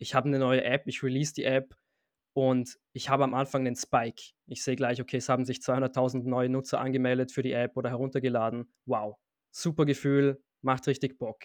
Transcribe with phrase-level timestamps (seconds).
[0.00, 1.76] ich habe eine neue App, ich release die App
[2.32, 4.22] und ich habe am Anfang einen Spike.
[4.46, 7.90] Ich sehe gleich, okay, es haben sich 200.000 neue Nutzer angemeldet für die App oder
[7.90, 8.72] heruntergeladen.
[8.86, 9.16] Wow,
[9.50, 11.42] super Gefühl, macht richtig Bock.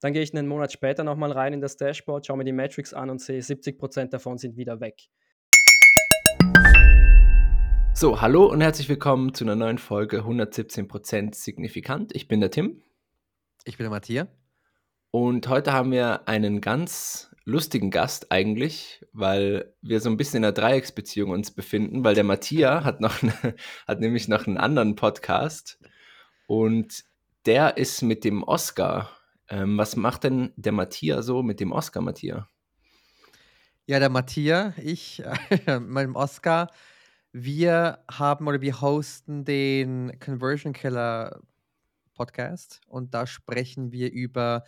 [0.00, 2.92] Dann gehe ich einen Monat später nochmal rein in das Dashboard, schaue mir die Metrics
[2.92, 5.08] an und sehe, 70% davon sind wieder weg.
[7.94, 12.14] So, hallo und herzlich willkommen zu einer neuen Folge 117% signifikant.
[12.14, 12.82] Ich bin der Tim.
[13.64, 14.28] Ich bin der Matthias.
[15.10, 20.44] Und heute haben wir einen ganz lustigen Gast eigentlich, weil wir so ein bisschen in
[20.44, 23.32] einer Dreiecksbeziehung uns befinden, weil der Matthias hat noch eine,
[23.86, 25.78] hat nämlich noch einen anderen Podcast
[26.46, 27.04] und
[27.46, 29.10] der ist mit dem Oscar.
[29.48, 32.44] Ähm, was macht denn der Matthias so mit dem Oscar, Matthias?
[33.86, 35.22] Ja, der Matthias, ich
[35.66, 36.70] mit dem Oscar,
[37.32, 41.40] wir haben oder wir hosten den Conversion Killer
[42.14, 44.64] Podcast und da sprechen wir über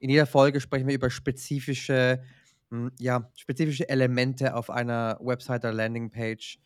[0.00, 2.22] in jeder Folge sprechen wir über spezifische,
[2.70, 6.58] hm, ja, spezifische Elemente auf einer Website oder Landingpage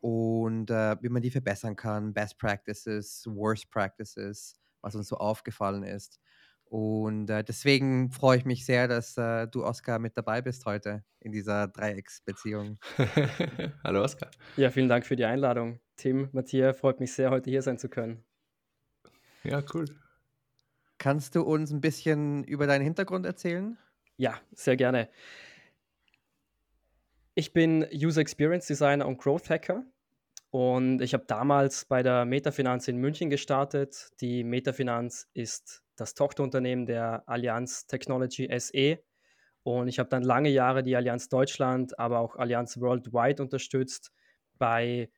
[0.00, 5.84] und äh, wie man die verbessern kann, Best Practices, Worst Practices, was uns so aufgefallen
[5.84, 6.20] ist.
[6.64, 11.04] Und äh, deswegen freue ich mich sehr, dass äh, du, Oskar, mit dabei bist heute
[11.18, 12.78] in dieser Dreiecksbeziehung.
[13.84, 14.30] Hallo, Oskar.
[14.56, 15.80] Ja, vielen Dank für die Einladung.
[15.96, 18.24] Tim, Matthias, freut mich sehr, heute hier sein zu können.
[19.42, 19.86] Ja, cool.
[21.00, 23.78] Kannst du uns ein bisschen über deinen Hintergrund erzählen?
[24.18, 25.08] Ja, sehr gerne.
[27.34, 29.82] Ich bin User Experience Designer und Growth Hacker
[30.50, 34.10] und ich habe damals bei der Metafinanz in München gestartet.
[34.20, 38.98] Die Metafinanz ist das Tochterunternehmen der Allianz Technology SE
[39.62, 44.12] und ich habe dann lange Jahre die Allianz Deutschland, aber auch Allianz Worldwide unterstützt
[44.58, 45.08] bei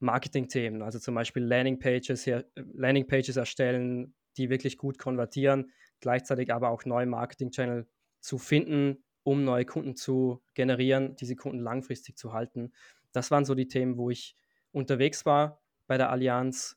[0.00, 7.06] Marketing-Themen, also zum Beispiel Landingpages, Landingpages erstellen, die wirklich gut konvertieren, gleichzeitig aber auch neue
[7.06, 7.86] Marketing-Channel
[8.20, 12.72] zu finden, um neue Kunden zu generieren, diese Kunden langfristig zu halten.
[13.12, 14.36] Das waren so die Themen, wo ich
[14.72, 16.76] unterwegs war bei der Allianz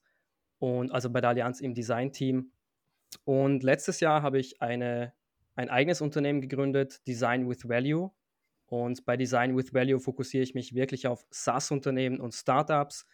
[0.60, 2.52] und also bei der Allianz im Design-Team.
[3.26, 5.14] Und letztes Jahr habe ich eine,
[5.56, 8.12] ein eigenes Unternehmen gegründet, Design with Value.
[8.68, 13.06] Und bei Design with Value fokussiere ich mich wirklich auf SaaS-Unternehmen und Startups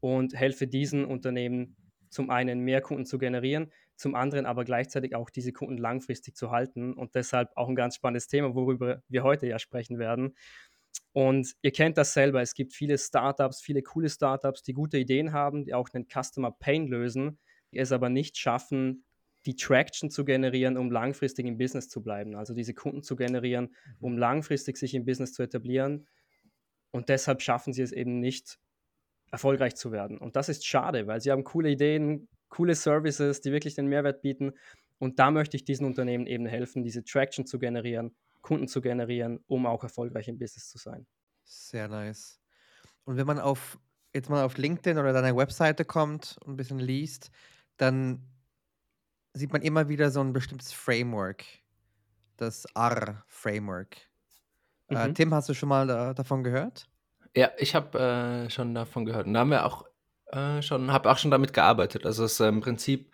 [0.00, 1.76] und helfe diesen Unternehmen
[2.08, 6.50] zum einen mehr Kunden zu generieren, zum anderen aber gleichzeitig auch diese Kunden langfristig zu
[6.50, 10.36] halten und deshalb auch ein ganz spannendes Thema, worüber wir heute ja sprechen werden.
[11.12, 15.32] Und ihr kennt das selber, es gibt viele Startups, viele coole Startups, die gute Ideen
[15.32, 17.38] haben, die auch einen Customer Pain lösen,
[17.72, 19.04] die es aber nicht schaffen,
[19.46, 23.74] die Traction zu generieren, um langfristig im Business zu bleiben, also diese Kunden zu generieren,
[24.00, 24.18] um mhm.
[24.18, 26.06] langfristig sich im Business zu etablieren.
[26.90, 28.58] Und deshalb schaffen sie es eben nicht,
[29.30, 30.18] erfolgreich zu werden.
[30.18, 34.22] Und das ist schade, weil sie haben coole Ideen, coole Services, die wirklich den Mehrwert
[34.22, 34.52] bieten.
[34.98, 39.40] Und da möchte ich diesen Unternehmen eben helfen, diese Traction zu generieren, Kunden zu generieren,
[39.46, 41.06] um auch erfolgreich im Business zu sein.
[41.44, 42.40] Sehr nice.
[43.04, 43.78] Und wenn man auf
[44.16, 47.30] jetzt mal auf LinkedIn oder deine Webseite kommt und ein bisschen liest,
[47.76, 48.22] dann
[49.34, 51.44] sieht man immer wieder so ein bestimmtes Framework,
[52.36, 53.96] das R-Framework.
[54.88, 55.10] Äh, mhm.
[55.10, 56.88] Äh, Tim, hast du schon mal da, davon gehört?
[57.36, 59.26] Ja, ich habe äh, schon davon gehört.
[59.26, 59.84] Und da haben wir auch
[60.32, 62.06] äh, schon, habe auch schon damit gearbeitet.
[62.06, 63.12] Also es ist äh, im Prinzip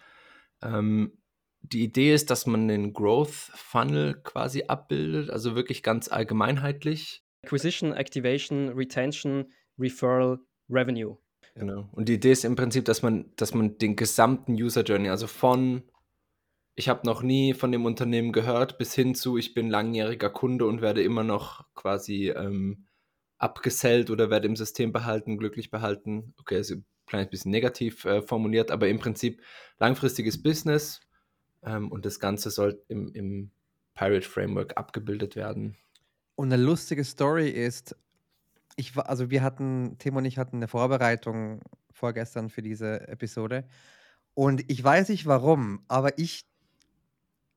[0.63, 1.19] ähm,
[1.61, 7.25] die Idee ist, dass man den Growth Funnel quasi abbildet, also wirklich ganz allgemeinheitlich.
[7.43, 10.39] Acquisition, Activation, Retention, Referral,
[10.71, 11.19] Revenue.
[11.55, 11.89] Genau.
[11.93, 15.27] Und die Idee ist im Prinzip, dass man, dass man den gesamten User Journey, also
[15.27, 15.83] von
[16.75, 20.65] ich habe noch nie von dem Unternehmen gehört, bis hin zu ich bin langjähriger Kunde
[20.67, 22.87] und werde immer noch quasi ähm,
[23.43, 26.33] abgesellt oder werde im System behalten, glücklich behalten.
[26.39, 29.43] Okay, also ein kleines bisschen negativ äh, formuliert, aber im Prinzip
[29.79, 31.01] langfristiges Business
[31.65, 33.51] ähm, und das Ganze soll im, im
[33.95, 35.77] Pirate Framework abgebildet werden.
[36.37, 37.97] Und eine lustige Story ist,
[38.77, 41.61] ich war, also wir hatten, Tim und ich hatten eine Vorbereitung
[41.91, 43.67] vorgestern für diese Episode.
[44.35, 46.47] Und ich weiß nicht warum, aber ich,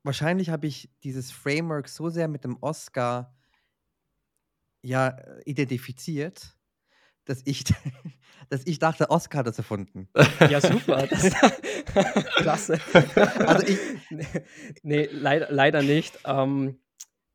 [0.03, 3.34] wahrscheinlich habe ich dieses Framework so sehr mit dem Oscar
[4.85, 6.55] ja, äh, identifiziert,
[7.25, 7.63] dass ich,
[8.49, 10.07] dass ich dachte, Oscar hat das erfunden.
[10.49, 11.07] Ja, super.
[11.95, 12.79] Das, klasse.
[13.39, 13.79] Also ich,
[14.83, 16.19] nee, leider, leider nicht.
[16.25, 16.79] Ähm,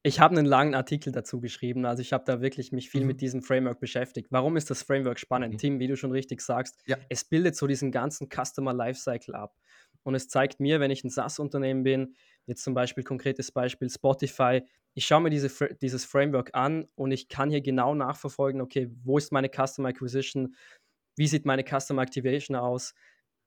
[0.02, 1.86] ich habe einen langen Artikel dazu geschrieben.
[1.86, 3.06] Also ich habe da wirklich mich viel mhm.
[3.06, 4.28] mit diesem Framework beschäftigt.
[4.30, 5.54] Warum ist das Framework spannend?
[5.54, 5.58] Mhm.
[5.58, 6.96] Tim, wie du schon richtig sagst, ja.
[7.08, 9.56] es bildet so diesen ganzen Customer Lifecycle ab.
[10.02, 12.14] Und es zeigt mir, wenn ich ein SaaS-Unternehmen bin,
[12.46, 14.62] jetzt zum Beispiel konkretes Beispiel Spotify,
[14.94, 15.50] ich schaue mir diese,
[15.80, 20.54] dieses Framework an und ich kann hier genau nachverfolgen, okay, wo ist meine Customer Acquisition,
[21.16, 22.94] wie sieht meine Customer Activation aus,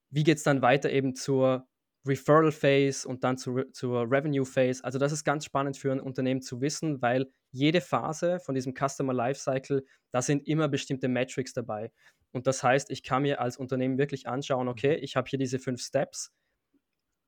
[0.09, 1.67] wie geht es dann weiter eben zur
[2.05, 4.83] Referral Phase und dann zu, zur Revenue Phase.
[4.83, 8.73] Also das ist ganz spannend für ein Unternehmen zu wissen, weil jede Phase von diesem
[8.73, 11.91] Customer Lifecycle, da sind immer bestimmte Metrics dabei.
[12.31, 15.59] Und das heißt, ich kann mir als Unternehmen wirklich anschauen, okay, ich habe hier diese
[15.59, 16.33] fünf Steps.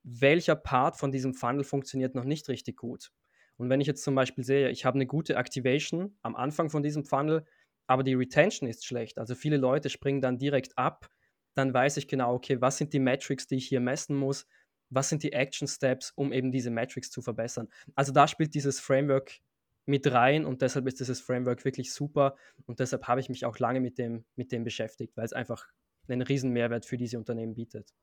[0.02, 3.10] Welcher Part von diesem Funnel funktioniert noch nicht richtig gut?
[3.56, 6.82] Und wenn ich jetzt zum Beispiel sehe, ich habe eine gute Activation am Anfang von
[6.82, 7.44] diesem Funnel,
[7.86, 11.08] aber die Retention ist schlecht, also viele Leute springen dann direkt ab,
[11.54, 14.46] dann weiß ich genau, okay, was sind die Metrics, die ich hier messen muss,
[14.90, 17.68] was sind die Action Steps, um eben diese Metrics zu verbessern.
[17.94, 19.40] Also da spielt dieses Framework
[19.86, 22.36] mit rein und deshalb ist dieses Framework wirklich super
[22.66, 25.68] und deshalb habe ich mich auch lange mit dem, mit dem beschäftigt, weil es einfach
[26.08, 27.94] einen riesen Mehrwert für diese Unternehmen bietet.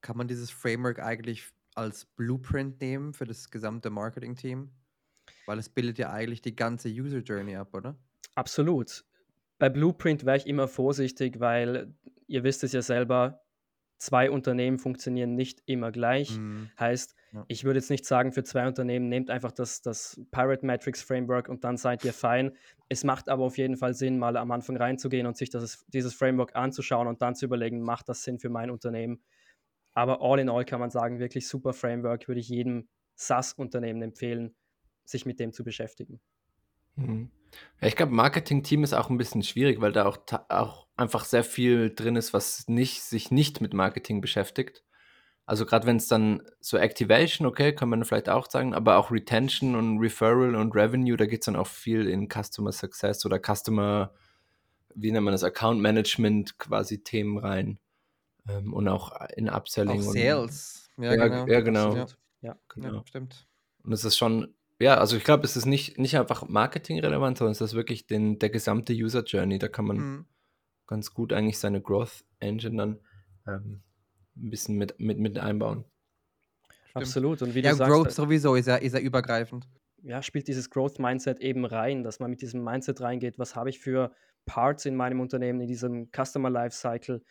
[0.00, 4.70] Kann man dieses Framework eigentlich als Blueprint nehmen für das gesamte Marketing-Team?
[5.46, 7.96] Weil es bildet ja eigentlich die ganze User Journey ab, oder?
[8.34, 9.04] Absolut.
[9.58, 11.94] Bei Blueprint wäre ich immer vorsichtig, weil
[12.26, 13.42] ihr wisst es ja selber,
[14.00, 16.38] zwei Unternehmen funktionieren nicht immer gleich.
[16.38, 16.70] Mhm.
[16.78, 17.44] Heißt, ja.
[17.48, 21.48] ich würde jetzt nicht sagen, für zwei Unternehmen nehmt einfach das, das Pirate Matrix Framework
[21.48, 22.52] und dann seid ihr fein.
[22.88, 26.14] Es macht aber auf jeden Fall Sinn, mal am Anfang reinzugehen und sich das, dieses
[26.14, 29.22] Framework anzuschauen und dann zu überlegen, macht das Sinn für mein Unternehmen.
[29.92, 34.54] Aber all in all kann man sagen, wirklich super Framework, würde ich jedem SaaS-Unternehmen empfehlen,
[35.04, 36.20] sich mit dem zu beschäftigen.
[36.96, 37.30] Mhm.
[37.80, 41.44] Ja, ich glaube, Marketing-Team ist auch ein bisschen schwierig, weil da auch, auch einfach sehr
[41.44, 44.84] viel drin ist, was nicht, sich nicht mit Marketing beschäftigt.
[45.46, 49.10] Also gerade wenn es dann so Activation, okay, kann man vielleicht auch sagen, aber auch
[49.10, 53.40] Retention und Referral und Revenue, da geht es dann auch viel in Customer Success oder
[53.40, 54.14] Customer,
[54.94, 57.80] wie nennt man das, Account Management quasi Themen rein.
[58.58, 60.00] Ähm, und auch in Upselling.
[60.00, 60.90] Auch Sales.
[60.96, 61.46] Und, ja, ja, genau.
[61.46, 61.96] Ja, genau.
[61.96, 62.06] Ja.
[62.42, 63.02] ja, genau.
[63.06, 63.46] stimmt.
[63.82, 67.52] Und es ist schon, ja, also ich glaube, es ist nicht, nicht einfach marketingrelevant, sondern
[67.52, 69.58] es ist wirklich den, der gesamte User Journey.
[69.58, 70.26] Da kann man mhm.
[70.86, 73.00] ganz gut eigentlich seine Growth Engine dann
[73.46, 73.82] ähm,
[74.36, 75.84] ein bisschen mit, mit, mit einbauen.
[76.90, 77.04] Stimmt.
[77.04, 77.42] Absolut.
[77.42, 79.68] Und wie ja, du sagst, Growth äh sowieso ist er, ist er übergreifend.
[80.02, 83.80] Ja, spielt dieses Growth-Mindset eben rein, dass man mit diesem Mindset reingeht, was habe ich
[83.80, 84.14] für
[84.46, 87.22] Parts in meinem Unternehmen, in diesem Customer Lifecycle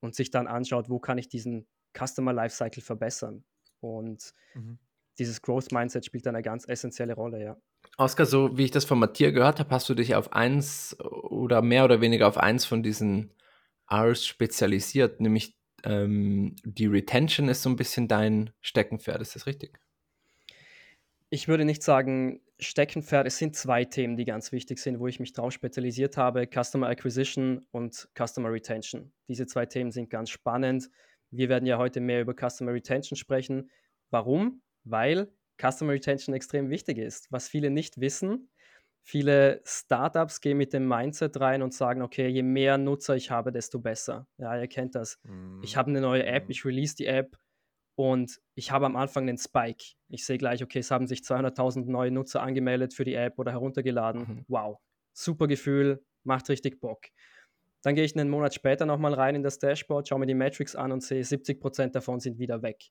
[0.00, 1.66] und sich dann anschaut, wo kann ich diesen
[1.96, 3.44] Customer Lifecycle verbessern.
[3.80, 4.78] Und mhm
[5.18, 7.56] dieses Growth Mindset spielt eine ganz essentielle Rolle, ja.
[7.98, 11.62] Oskar, so wie ich das von Matthias gehört habe, hast du dich auf eins oder
[11.62, 13.32] mehr oder weniger auf eins von diesen
[13.90, 19.78] R's spezialisiert, nämlich ähm, die Retention ist so ein bisschen dein Steckenpferd, ist das richtig?
[21.30, 25.20] Ich würde nicht sagen Steckenpferd, es sind zwei Themen, die ganz wichtig sind, wo ich
[25.20, 29.12] mich drauf spezialisiert habe, Customer Acquisition und Customer Retention.
[29.28, 30.90] Diese zwei Themen sind ganz spannend.
[31.30, 33.70] Wir werden ja heute mehr über Customer Retention sprechen.
[34.10, 34.62] Warum?
[34.86, 35.30] weil
[35.60, 37.30] Customer Retention extrem wichtig ist.
[37.30, 38.48] Was viele nicht wissen,
[39.02, 43.52] viele Startups gehen mit dem Mindset rein und sagen, okay, je mehr Nutzer ich habe,
[43.52, 44.26] desto besser.
[44.38, 45.18] Ja, ihr kennt das.
[45.24, 45.60] Mhm.
[45.62, 46.50] Ich habe eine neue App, mhm.
[46.50, 47.36] ich release die App
[47.96, 49.84] und ich habe am Anfang einen Spike.
[50.08, 53.52] Ich sehe gleich, okay, es haben sich 200.000 neue Nutzer angemeldet für die App oder
[53.52, 54.20] heruntergeladen.
[54.20, 54.44] Mhm.
[54.48, 54.78] Wow,
[55.14, 57.06] super Gefühl, macht richtig Bock.
[57.82, 60.76] Dann gehe ich einen Monat später nochmal rein in das Dashboard, schaue mir die Metrics
[60.76, 62.84] an und sehe, 70% davon sind wieder weg.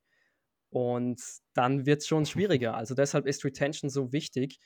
[0.70, 1.22] Und
[1.54, 2.76] dann wird es schon schwieriger.
[2.76, 4.60] Also deshalb ist Retention so wichtig,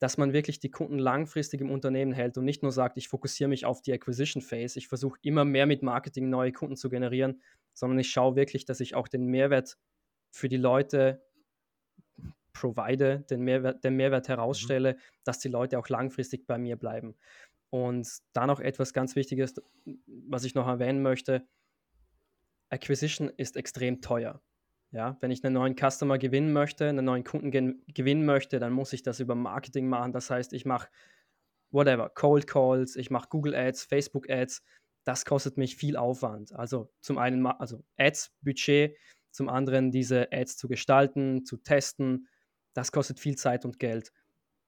[0.00, 3.48] dass man wirklich die Kunden langfristig im Unternehmen hält und nicht nur sagt, ich fokussiere
[3.48, 7.40] mich auf die Acquisition Phase, ich versuche immer mehr mit Marketing neue Kunden zu generieren,
[7.74, 9.76] sondern ich schaue wirklich, dass ich auch den Mehrwert
[10.30, 11.22] für die Leute
[12.52, 14.98] provide, den Mehrwert, den Mehrwert herausstelle, mhm.
[15.24, 17.14] dass die Leute auch langfristig bei mir bleiben.
[17.70, 19.54] Und dann noch etwas ganz Wichtiges,
[20.06, 21.46] was ich noch erwähnen möchte.
[22.70, 24.40] Acquisition ist extrem teuer.
[24.92, 28.92] Ja, wenn ich einen neuen Customer gewinnen möchte, einen neuen Kunden gewinnen möchte, dann muss
[28.92, 30.12] ich das über Marketing machen.
[30.12, 30.88] Das heißt, ich mache
[31.72, 34.62] whatever, Cold Calls, ich mache Google Ads, Facebook Ads.
[35.04, 36.52] Das kostet mich viel Aufwand.
[36.54, 38.96] Also zum einen also Ads Budget,
[39.30, 42.28] zum anderen diese Ads zu gestalten, zu testen.
[42.74, 44.12] Das kostet viel Zeit und Geld.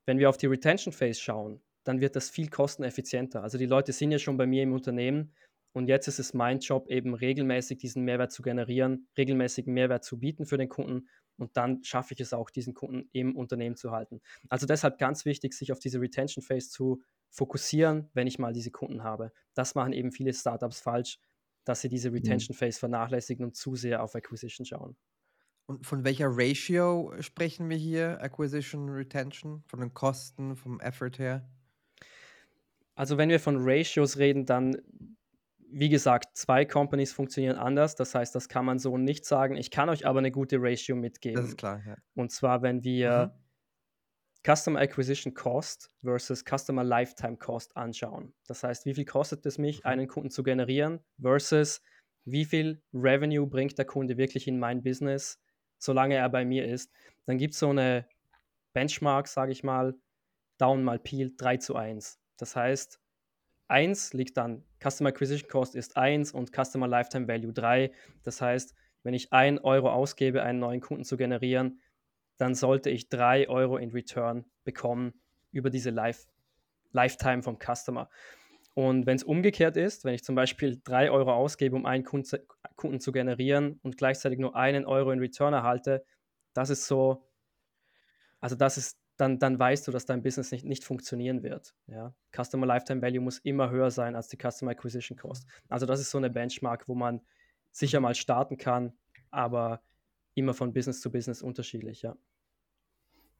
[0.06, 3.42] Wenn wir auf die Retention Phase schauen, dann wird das viel kosteneffizienter.
[3.42, 5.32] Also die Leute sind ja schon bei mir im Unternehmen
[5.76, 10.18] und jetzt ist es mein Job, eben regelmäßig diesen Mehrwert zu generieren, regelmäßig Mehrwert zu
[10.18, 11.06] bieten für den Kunden.
[11.36, 14.22] Und dann schaffe ich es auch, diesen Kunden im Unternehmen zu halten.
[14.48, 18.70] Also deshalb ganz wichtig, sich auf diese Retention Phase zu fokussieren, wenn ich mal diese
[18.70, 19.32] Kunden habe.
[19.54, 21.18] Das machen eben viele Startups falsch,
[21.64, 22.16] dass sie diese mhm.
[22.16, 24.96] Retention Phase vernachlässigen und zu sehr auf Acquisition schauen.
[25.66, 28.20] Und von welcher Ratio sprechen wir hier?
[28.20, 29.64] Acquisition, Retention?
[29.66, 31.48] Von den Kosten, vom Effort her?
[32.94, 34.76] Also wenn wir von Ratios reden, dann
[35.68, 37.96] wie gesagt, zwei Companies funktionieren anders.
[37.96, 39.56] Das heißt, das kann man so nicht sagen.
[39.56, 41.40] Ich kann euch aber eine gute Ratio mitgeben.
[41.40, 41.96] Das ist klar, ja.
[42.14, 43.45] Und zwar, wenn wir mhm.
[44.46, 48.32] Customer Acquisition Cost versus Customer Lifetime Cost anschauen.
[48.46, 49.90] Das heißt, wie viel kostet es mich, mhm.
[49.90, 51.82] einen Kunden zu generieren versus
[52.24, 55.40] wie viel Revenue bringt der Kunde wirklich in mein Business,
[55.78, 56.92] solange er bei mir ist.
[57.24, 58.06] Dann gibt es so eine
[58.72, 59.94] Benchmark, sage ich mal,
[60.58, 62.20] Down mal Peel 3 zu 1.
[62.36, 63.00] Das heißt,
[63.68, 67.90] 1 liegt dann, Customer Acquisition Cost ist 1 und Customer Lifetime Value 3.
[68.22, 71.80] Das heißt, wenn ich 1 Euro ausgebe, einen neuen Kunden zu generieren,
[72.38, 75.14] dann sollte ich 3 Euro in Return bekommen
[75.52, 76.26] über diese Life,
[76.92, 78.08] Lifetime vom Customer.
[78.74, 83.00] Und wenn es umgekehrt ist, wenn ich zum Beispiel 3 Euro ausgebe, um einen Kunden
[83.00, 86.04] zu generieren und gleichzeitig nur einen Euro in Return erhalte,
[86.52, 87.26] das ist so,
[88.38, 91.74] also das ist, dann, dann weißt du, dass dein Business nicht, nicht funktionieren wird.
[91.86, 92.14] Ja?
[92.32, 95.46] Customer Lifetime Value muss immer höher sein als die Customer Acquisition Cost.
[95.70, 97.22] Also das ist so eine Benchmark, wo man
[97.72, 98.92] sicher mal starten kann,
[99.30, 99.80] aber
[100.36, 102.16] immer von Business zu Business unterschiedlich, ja.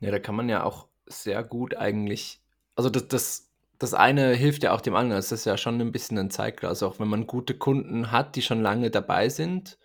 [0.01, 2.43] Ja, da kann man ja auch sehr gut eigentlich,
[2.75, 5.19] also das, das, das eine hilft ja auch dem anderen.
[5.19, 6.69] Es ist ja schon ein bisschen ein Zeitgleich.
[6.69, 9.79] Also auch wenn man gute Kunden hat, die schon lange dabei sind,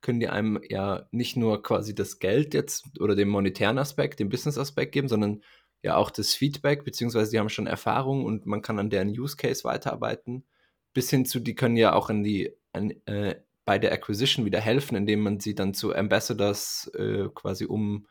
[0.00, 4.28] können die einem ja nicht nur quasi das Geld jetzt oder den monetären Aspekt, den
[4.28, 5.42] Business-Aspekt geben, sondern
[5.82, 9.36] ja auch das Feedback, beziehungsweise die haben schon Erfahrung und man kann an deren Use
[9.36, 10.44] Case weiterarbeiten.
[10.92, 14.60] Bis hin zu, die können ja auch in die, an, äh, bei der Acquisition wieder
[14.60, 18.06] helfen, indem man sie dann zu Ambassadors äh, quasi um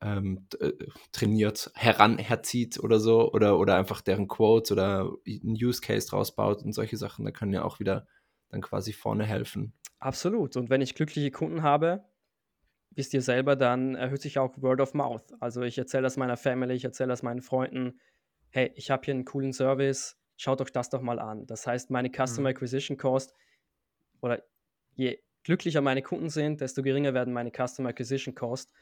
[0.00, 0.72] ähm, äh,
[1.12, 6.34] trainiert, heran herzieht oder so, oder, oder einfach deren Quotes oder einen Use Case draus
[6.34, 8.06] baut und solche Sachen, da können ja auch wieder
[8.48, 9.74] dann quasi vorne helfen.
[9.98, 10.56] Absolut.
[10.56, 12.04] Und wenn ich glückliche Kunden habe,
[12.92, 15.34] wisst ihr selber, dann erhöht sich auch Word of Mouth.
[15.40, 18.00] Also ich erzähle das meiner Family, ich erzähle das meinen Freunden,
[18.50, 21.46] hey, ich habe hier einen coolen Service, schaut euch das doch mal an.
[21.46, 22.56] Das heißt, meine Customer mhm.
[22.56, 23.34] Acquisition Cost
[24.20, 24.42] oder
[24.94, 28.72] je glücklicher meine Kunden sind, desto geringer werden meine Customer Acquisition Cost,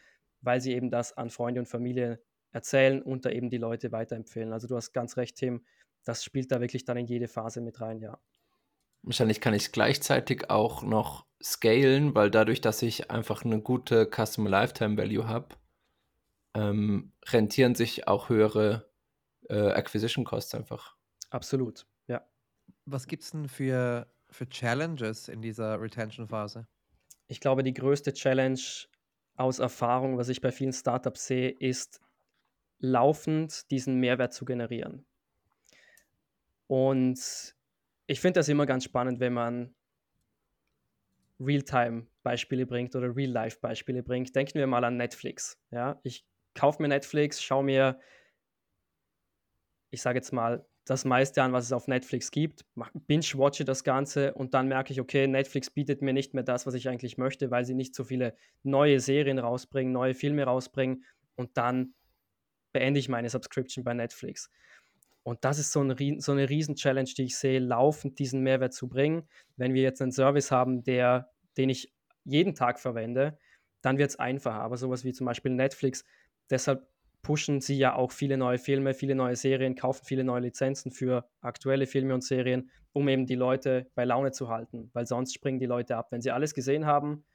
[0.40, 4.52] weil sie eben das an Freunde und Familie erzählen und da eben die Leute weiterempfehlen.
[4.52, 5.64] Also du hast ganz recht, Tim,
[6.04, 8.18] das spielt da wirklich dann in jede Phase mit rein, ja.
[9.02, 14.10] Wahrscheinlich kann ich es gleichzeitig auch noch scalen, weil dadurch, dass ich einfach eine gute
[14.10, 15.56] Customer Lifetime Value habe,
[16.54, 18.90] ähm, rentieren sich auch höhere
[19.48, 20.96] äh, Acquisition Costs einfach.
[21.30, 22.26] Absolut, ja.
[22.86, 26.66] Was gibt es denn für, für Challenges in dieser Retention-Phase?
[27.26, 28.60] Ich glaube, die größte Challenge
[29.36, 32.00] aus Erfahrung, was ich bei vielen Startups sehe, ist
[32.78, 35.06] laufend diesen Mehrwert zu generieren.
[36.66, 37.54] Und
[38.06, 39.74] ich finde das immer ganz spannend, wenn man
[41.40, 44.34] Realtime-Beispiele bringt oder Real-Life-Beispiele bringt.
[44.34, 45.58] Denken wir mal an Netflix.
[45.70, 46.00] Ja?
[46.02, 48.00] Ich kaufe mir Netflix, schaue mir,
[49.90, 52.64] ich sage jetzt mal, das meiste an, was es auf Netflix gibt,
[53.06, 56.72] binge-watche das Ganze und dann merke ich, okay, Netflix bietet mir nicht mehr das, was
[56.72, 61.04] ich eigentlich möchte, weil sie nicht so viele neue Serien rausbringen, neue Filme rausbringen
[61.36, 61.92] und dann
[62.72, 64.48] beende ich meine Subscription bei Netflix.
[65.24, 68.88] Und das ist so, ein, so eine Riesen-Challenge, die ich sehe, laufend diesen Mehrwert zu
[68.88, 69.28] bringen.
[69.56, 71.92] Wenn wir jetzt einen Service haben, der, den ich
[72.24, 73.36] jeden Tag verwende,
[73.82, 74.62] dann wird es einfacher.
[74.62, 76.02] Aber sowas wie zum Beispiel Netflix,
[76.48, 76.88] deshalb
[77.28, 81.28] pushen sie ja auch viele neue Filme, viele neue Serien, kaufen viele neue Lizenzen für
[81.42, 85.58] aktuelle Filme und Serien, um eben die Leute bei Laune zu halten, weil sonst springen
[85.58, 86.06] die Leute ab.
[86.10, 87.26] Wenn sie alles gesehen haben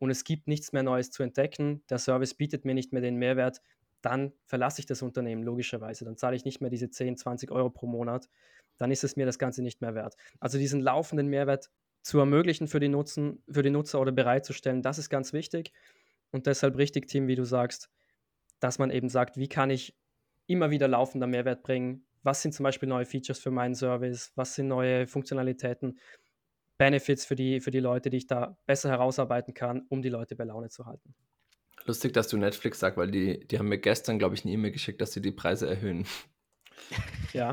[0.00, 3.16] und es gibt nichts mehr Neues zu entdecken, der Service bietet mir nicht mehr den
[3.16, 3.62] Mehrwert,
[4.02, 6.04] dann verlasse ich das Unternehmen logischerweise.
[6.04, 8.28] Dann zahle ich nicht mehr diese 10, 20 Euro pro Monat.
[8.76, 10.14] Dann ist es mir das Ganze nicht mehr wert.
[10.40, 11.70] Also diesen laufenden Mehrwert
[12.02, 15.72] zu ermöglichen für die, Nutzen, für die Nutzer oder bereitzustellen, das ist ganz wichtig.
[16.32, 17.88] Und deshalb richtig, Team, wie du sagst,
[18.64, 19.94] dass man eben sagt, wie kann ich
[20.46, 22.06] immer wieder laufender Mehrwert bringen?
[22.22, 24.32] Was sind zum Beispiel neue Features für meinen Service?
[24.36, 25.98] Was sind neue Funktionalitäten?
[26.78, 30.34] Benefits für die, für die Leute, die ich da besser herausarbeiten kann, um die Leute
[30.34, 31.14] bei Laune zu halten.
[31.84, 34.72] Lustig, dass du Netflix sagst, weil die, die haben mir gestern, glaube ich, eine E-Mail
[34.72, 36.06] geschickt, dass sie die Preise erhöhen.
[37.32, 37.52] Ja.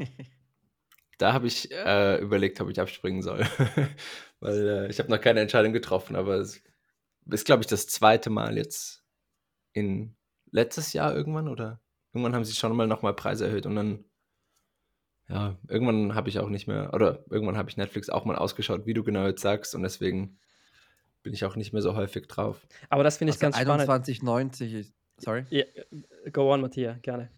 [1.17, 3.45] Da habe ich äh, überlegt, ob ich abspringen soll.
[4.39, 6.61] weil äh, ich habe noch keine Entscheidung getroffen, aber es
[7.29, 9.03] ist, glaube ich, das zweite Mal jetzt
[9.73, 10.15] in
[10.51, 11.79] letztes Jahr irgendwann oder
[12.13, 14.03] irgendwann haben sie schon mal nochmal Preise erhöht und dann,
[15.27, 18.85] ja, irgendwann habe ich auch nicht mehr, oder irgendwann habe ich Netflix auch mal ausgeschaut,
[18.85, 20.37] wie du genau jetzt sagst und deswegen
[21.23, 22.65] bin ich auch nicht mehr so häufig drauf.
[22.89, 25.45] Aber das finde ich also ganz 2190 ist, sorry?
[25.51, 25.65] Yeah,
[26.31, 27.31] go on, Matthias, gerne.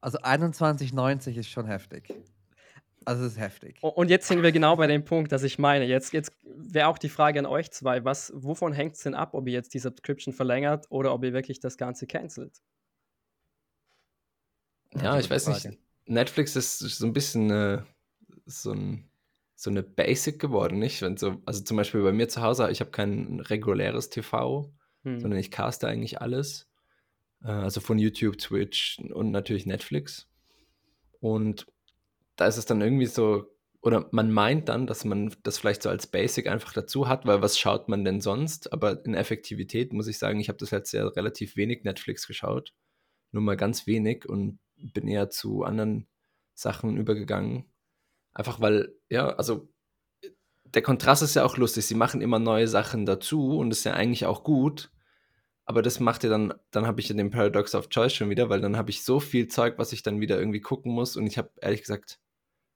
[0.00, 2.12] Also 2190 ist schon heftig.
[3.04, 3.82] Also es ist heftig.
[3.82, 5.86] Und jetzt sind wir genau bei dem Punkt, dass ich meine.
[5.86, 9.34] Jetzt, jetzt wäre auch die Frage an euch zwei, was, wovon hängt es denn ab,
[9.34, 12.60] ob ihr jetzt die Subscription verlängert oder ob ihr wirklich das Ganze cancelt?
[14.94, 15.68] Ja, ich weiß Frage.
[15.68, 15.80] nicht.
[16.06, 17.82] Netflix ist so ein bisschen äh,
[18.44, 19.10] so ein
[19.60, 21.02] so eine Basic geworden, nicht?
[21.02, 25.20] Wenn so, also zum Beispiel bei mir zu Hause, ich habe kein reguläres TV, hm.
[25.20, 26.70] sondern ich caste eigentlich alles.
[27.44, 30.28] Äh, also von YouTube, Twitch und natürlich Netflix.
[31.20, 31.66] Und
[32.40, 35.90] da ist es dann irgendwie so, oder man meint dann, dass man das vielleicht so
[35.90, 38.72] als Basic einfach dazu hat, weil was schaut man denn sonst?
[38.72, 42.72] Aber in Effektivität muss ich sagen, ich habe das letzte Jahr relativ wenig Netflix geschaut.
[43.32, 46.08] nur mal ganz wenig und bin eher zu anderen
[46.54, 47.66] Sachen übergegangen.
[48.32, 49.68] Einfach weil, ja, also
[50.64, 51.86] der Kontrast ist ja auch lustig.
[51.86, 54.90] Sie machen immer neue Sachen dazu und ist ja eigentlich auch gut.
[55.64, 58.48] Aber das macht ja dann, dann habe ich ja den Paradox of Choice schon wieder,
[58.48, 61.16] weil dann habe ich so viel Zeug, was ich dann wieder irgendwie gucken muss.
[61.16, 62.18] Und ich habe ehrlich gesagt,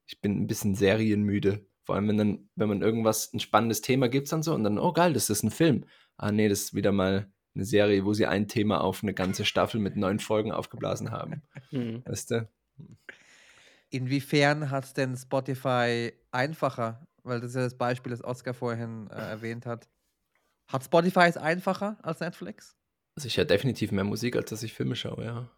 [0.06, 1.66] ich bin ein bisschen serienmüde.
[1.82, 4.78] Vor allem, wenn dann, wenn man irgendwas, ein spannendes Thema gibt dann so und dann,
[4.78, 5.84] oh geil, das ist ein Film.
[6.16, 9.44] Ah nee, das ist wieder mal eine Serie, wo sie ein Thema auf eine ganze
[9.44, 11.42] Staffel mit neun Folgen aufgeblasen haben.
[11.70, 12.02] Mhm.
[12.04, 12.49] Weißt du?
[13.90, 17.06] Inwiefern hat es denn Spotify einfacher?
[17.25, 19.88] Weil das ist ja das Beispiel, das Oscar vorhin äh, erwähnt hat.
[20.68, 22.76] Hat Spotify es einfacher als Netflix?
[23.16, 25.50] Also ich höre definitiv mehr Musik, als dass ich Filme schaue, ja.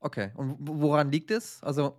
[0.00, 1.62] Okay, und woran liegt es?
[1.62, 1.98] Also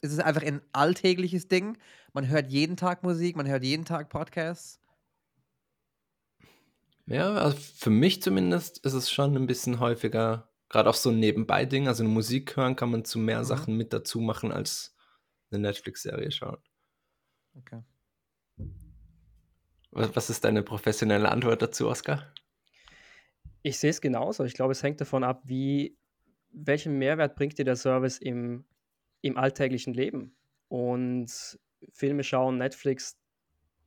[0.00, 1.78] ist es einfach ein alltägliches Ding?
[2.12, 4.80] Man hört jeden Tag Musik, man hört jeden Tag Podcasts?
[7.06, 11.18] Ja, also für mich zumindest ist es schon ein bisschen häufiger, gerade auch so ein
[11.18, 11.88] Nebenbei-Ding.
[11.88, 13.44] Also eine Musik hören kann man zu mehr mhm.
[13.44, 14.96] Sachen mit dazu machen, als
[15.50, 16.58] eine Netflix-Serie schauen.
[17.56, 17.82] Okay.
[19.90, 22.32] Was, was ist deine professionelle Antwort dazu, Oskar?
[23.62, 24.44] Ich sehe es genauso.
[24.44, 25.98] Ich glaube, es hängt davon ab, wie,
[26.52, 28.64] welchen Mehrwert bringt dir der Service im,
[29.22, 30.36] im alltäglichen Leben.
[30.68, 31.58] Und
[31.92, 33.18] Filme schauen, Netflix,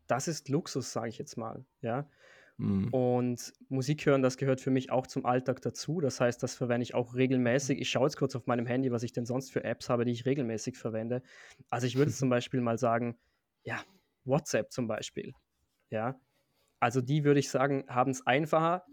[0.08, 1.66] das ist Luxus, sage ich jetzt mal.
[1.82, 2.10] Ja.
[2.58, 2.90] Mhm.
[2.90, 6.02] Und Musik hören, das gehört für mich auch zum Alltag dazu.
[6.02, 7.80] Das heißt, das verwende ich auch regelmäßig.
[7.80, 10.12] Ich schaue jetzt kurz auf meinem Handy, was ich denn sonst für Apps habe, die
[10.12, 11.24] ich regelmäßig verwende.
[11.70, 13.18] Also ich würde zum Beispiel mal sagen,
[13.64, 13.82] ja,
[14.26, 15.34] WhatsApp zum Beispiel.
[15.90, 16.20] Ja,
[16.80, 18.86] also die würde ich sagen, haben es einfacher.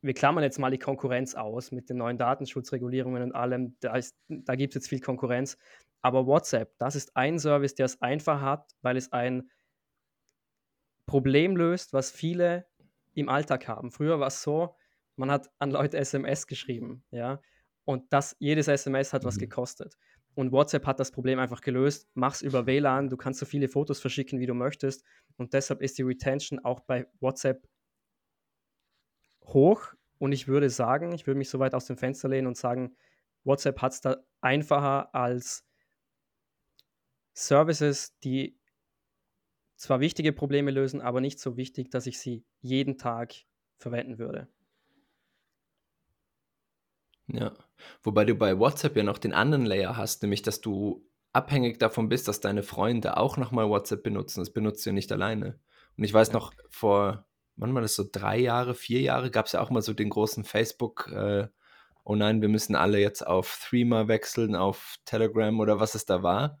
[0.00, 3.76] Wir klammern jetzt mal die Konkurrenz aus mit den neuen Datenschutzregulierungen und allem.
[3.80, 5.58] Da, da gibt es jetzt viel Konkurrenz.
[6.02, 9.50] Aber WhatsApp, das ist ein Service, der es einfach hat, weil es ein
[11.06, 12.66] Problem löst, was viele
[13.14, 13.90] im Alltag haben.
[13.90, 14.76] Früher war es so,
[15.16, 17.40] man hat an Leute SMS geschrieben, ja,
[17.84, 19.28] und das, jedes SMS hat mhm.
[19.28, 19.96] was gekostet.
[20.34, 22.06] Und WhatsApp hat das Problem einfach gelöst.
[22.14, 25.04] Mach's über WLAN, du kannst so viele Fotos verschicken, wie du möchtest.
[25.36, 27.66] Und deshalb ist die Retention auch bei WhatsApp
[29.48, 29.94] hoch.
[30.18, 32.96] Und ich würde sagen, ich würde mich so weit aus dem Fenster lehnen und sagen,
[33.44, 35.64] WhatsApp hat es da einfacher als
[37.34, 38.58] Services, die
[39.76, 43.34] zwar wichtige Probleme lösen, aber nicht so wichtig, dass ich sie jeden Tag
[43.76, 44.48] verwenden würde.
[47.28, 47.52] Ja,
[48.02, 52.08] wobei du bei WhatsApp ja noch den anderen Layer hast, nämlich dass du abhängig davon
[52.08, 54.40] bist, dass deine Freunde auch nochmal WhatsApp benutzen.
[54.40, 55.60] Das benutzt du ja nicht alleine.
[55.96, 56.34] Und ich weiß ja.
[56.34, 57.27] noch, vor,
[57.58, 60.10] wann war das so, drei Jahre, vier Jahre, gab es ja auch mal so den
[60.10, 61.48] großen Facebook, äh,
[62.04, 66.22] oh nein, wir müssen alle jetzt auf Threema wechseln, auf Telegram oder was es da
[66.22, 66.58] war.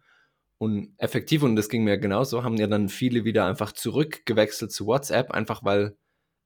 [0.58, 4.86] Und effektiv, und das ging mir genauso, haben ja dann viele wieder einfach zurückgewechselt zu
[4.86, 5.96] WhatsApp, einfach weil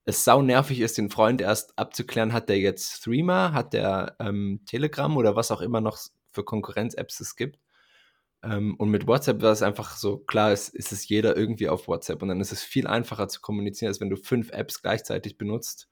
[0.05, 4.61] es sau nervig ist, den Freund erst abzuklären, hat der jetzt Threema, hat der ähm,
[4.67, 5.99] Telegram oder was auch immer noch
[6.33, 7.59] für Konkurrenz-Apps es gibt.
[8.43, 11.87] Ähm, und mit WhatsApp war es einfach so, klar ist, ist es jeder irgendwie auf
[11.87, 15.39] WhatsApp und dann ist es viel einfacher zu kommunizieren, als wenn du fünf Apps gleichzeitig
[15.39, 15.89] benutzt,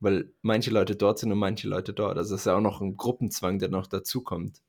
[0.00, 2.16] weil manche Leute dort sind und manche Leute dort.
[2.16, 4.62] Also es ist ja auch noch ein Gruppenzwang, der noch dazukommt.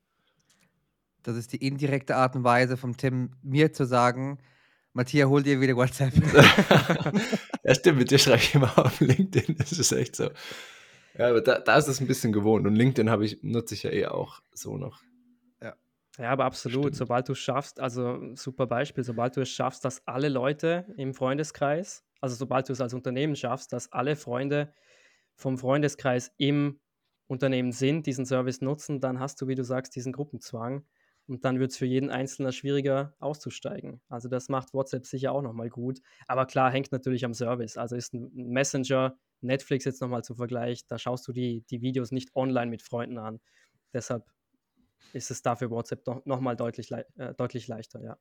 [1.23, 4.39] Das ist die indirekte Art und Weise von Tim, mir zu sagen,
[4.93, 6.13] Matthias, hol dir wieder WhatsApp.
[7.63, 9.55] ja, stimmt, mit dir schreibe ich immer auf LinkedIn.
[9.57, 10.31] Das ist echt so.
[11.17, 12.67] Ja, aber da, da ist es ein bisschen gewohnt.
[12.67, 15.01] Und LinkedIn habe ich, nutze ich ja eh auch so noch.
[16.21, 16.29] Ja.
[16.29, 16.83] Aber absolut.
[16.83, 16.95] Stimmt.
[16.95, 22.05] Sobald du schaffst, also super Beispiel, sobald du es schaffst, dass alle Leute im Freundeskreis,
[22.21, 24.73] also sobald du es als Unternehmen schaffst, dass alle Freunde
[25.35, 26.79] vom Freundeskreis im
[27.27, 30.85] Unternehmen sind, diesen Service nutzen, dann hast du, wie du sagst, diesen Gruppenzwang.
[31.27, 34.01] Und dann wird es für jeden Einzelnen schwieriger auszusteigen.
[34.09, 36.01] Also das macht WhatsApp sicher auch nochmal gut.
[36.27, 37.77] Aber klar, hängt natürlich am Service.
[37.77, 42.11] Also ist ein Messenger, Netflix jetzt nochmal zum Vergleich, da schaust du die, die Videos
[42.11, 43.39] nicht online mit Freunden an.
[43.93, 44.25] Deshalb
[45.13, 48.17] ist es dafür WhatsApp doch nochmal deutlich, äh, deutlich leichter, ja.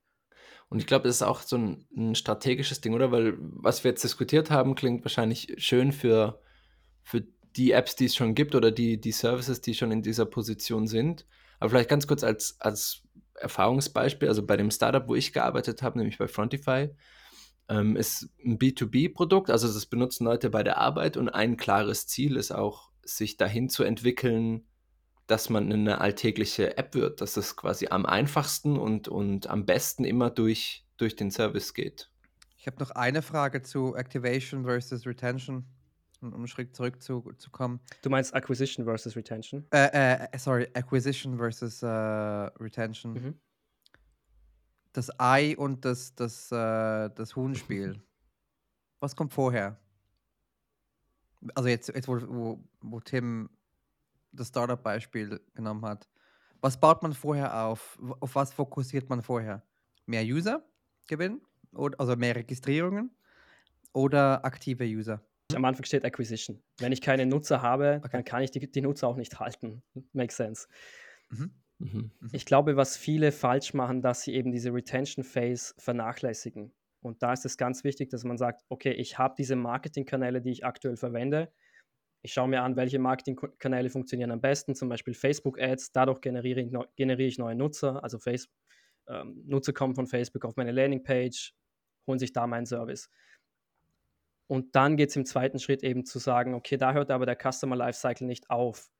[0.68, 3.12] Und ich glaube, das ist auch so ein, ein, strategisches Ding, oder?
[3.12, 6.40] Weil was wir jetzt diskutiert haben, klingt wahrscheinlich schön für,
[7.02, 7.24] für
[7.56, 10.86] die Apps, die es schon gibt oder die, die Services, die schon in dieser Position
[10.86, 11.26] sind.
[11.58, 13.02] Aber vielleicht ganz kurz als, als
[13.34, 16.90] Erfahrungsbeispiel, also bei dem Startup, wo ich gearbeitet habe, nämlich bei Frontify,
[17.68, 22.36] ähm, ist ein B2B-Produkt, also das benutzen Leute bei der Arbeit und ein klares Ziel
[22.36, 24.66] ist auch, sich dahin zu entwickeln,
[25.30, 30.04] dass man eine alltägliche App wird, dass es quasi am einfachsten und, und am besten
[30.04, 32.10] immer durch, durch den Service geht.
[32.58, 35.64] Ich habe noch eine Frage zu Activation versus Retention
[36.22, 37.80] um einen Schritt zurückzukommen.
[38.02, 39.66] Du meinst Acquisition versus Retention?
[39.72, 43.14] Äh, äh, sorry, Acquisition versus äh, Retention.
[43.14, 43.40] Mhm.
[44.92, 48.02] Das Ei und das, das, äh, das Huhnspiel.
[49.00, 49.80] Was kommt vorher?
[51.54, 53.48] Also jetzt, jetzt wo, wo, wo Tim
[54.32, 56.08] das Startup-Beispiel genommen hat.
[56.60, 57.98] Was baut man vorher auf?
[58.20, 59.66] Auf was fokussiert man vorher?
[60.06, 60.64] Mehr User
[61.08, 61.40] gewinnen?
[61.74, 63.10] Oder, also mehr Registrierungen?
[63.92, 65.22] Oder aktive User?
[65.54, 66.62] Am Anfang steht Acquisition.
[66.78, 68.10] Wenn ich keine Nutzer habe, Okay.
[68.12, 69.82] dann kann ich die, die Nutzer auch nicht halten.
[70.12, 70.68] Makes sense.
[71.30, 71.50] Mhm.
[71.78, 72.10] Mhm.
[72.32, 76.72] Ich glaube, was viele falsch machen, dass sie eben diese Retention Phase vernachlässigen.
[77.02, 80.50] Und da ist es ganz wichtig, dass man sagt, okay, ich habe diese Marketingkanäle, die
[80.50, 81.52] ich aktuell verwende.
[82.22, 85.92] Ich schaue mir an, welche Marketingkanäle funktionieren am besten, zum Beispiel Facebook-Ads.
[85.92, 88.02] Dadurch generiere ich, generiere ich neue Nutzer.
[88.04, 88.48] Also Face,
[89.08, 91.54] ähm, Nutzer kommen von Facebook auf meine Landingpage,
[92.06, 93.08] holen sich da meinen Service.
[94.46, 97.36] Und dann geht es im zweiten Schritt eben zu sagen, okay, da hört aber der
[97.36, 98.90] Customer Lifecycle nicht auf.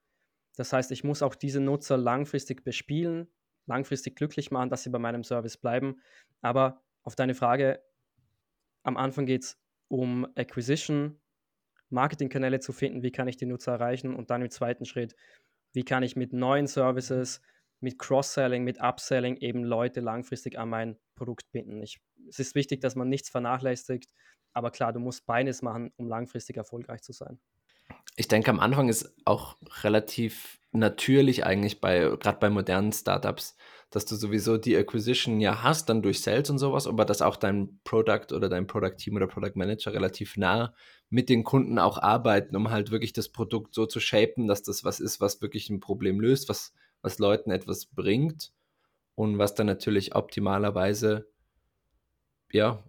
[0.56, 3.28] Das heißt, ich muss auch diese Nutzer langfristig bespielen,
[3.66, 6.00] langfristig glücklich machen, dass sie bei meinem Service bleiben.
[6.40, 7.82] Aber auf deine Frage,
[8.82, 11.20] am Anfang geht es um Acquisition,
[11.90, 15.14] Marketingkanäle zu finden, wie kann ich die Nutzer erreichen und dann im zweiten Schritt,
[15.72, 17.40] wie kann ich mit neuen Services,
[17.80, 21.82] mit Cross-Selling, mit Upselling eben Leute langfristig an mein Produkt binden.
[21.82, 24.12] Ich, es ist wichtig, dass man nichts vernachlässigt,
[24.52, 27.40] aber klar, du musst beides machen, um langfristig erfolgreich zu sein.
[28.16, 33.56] Ich denke, am Anfang ist auch relativ natürlich eigentlich bei, gerade bei modernen Startups,
[33.90, 37.36] dass du sowieso die Acquisition ja hast, dann durch Sales und sowas, aber dass auch
[37.36, 40.74] dein Product oder dein Product Team oder Product Manager relativ nah
[41.08, 44.84] mit den Kunden auch arbeiten, um halt wirklich das Produkt so zu shapen, dass das
[44.84, 46.72] was ist, was wirklich ein Problem löst, was,
[47.02, 48.52] was Leuten etwas bringt
[49.16, 51.26] und was dann natürlich optimalerweise
[52.52, 52.84] ja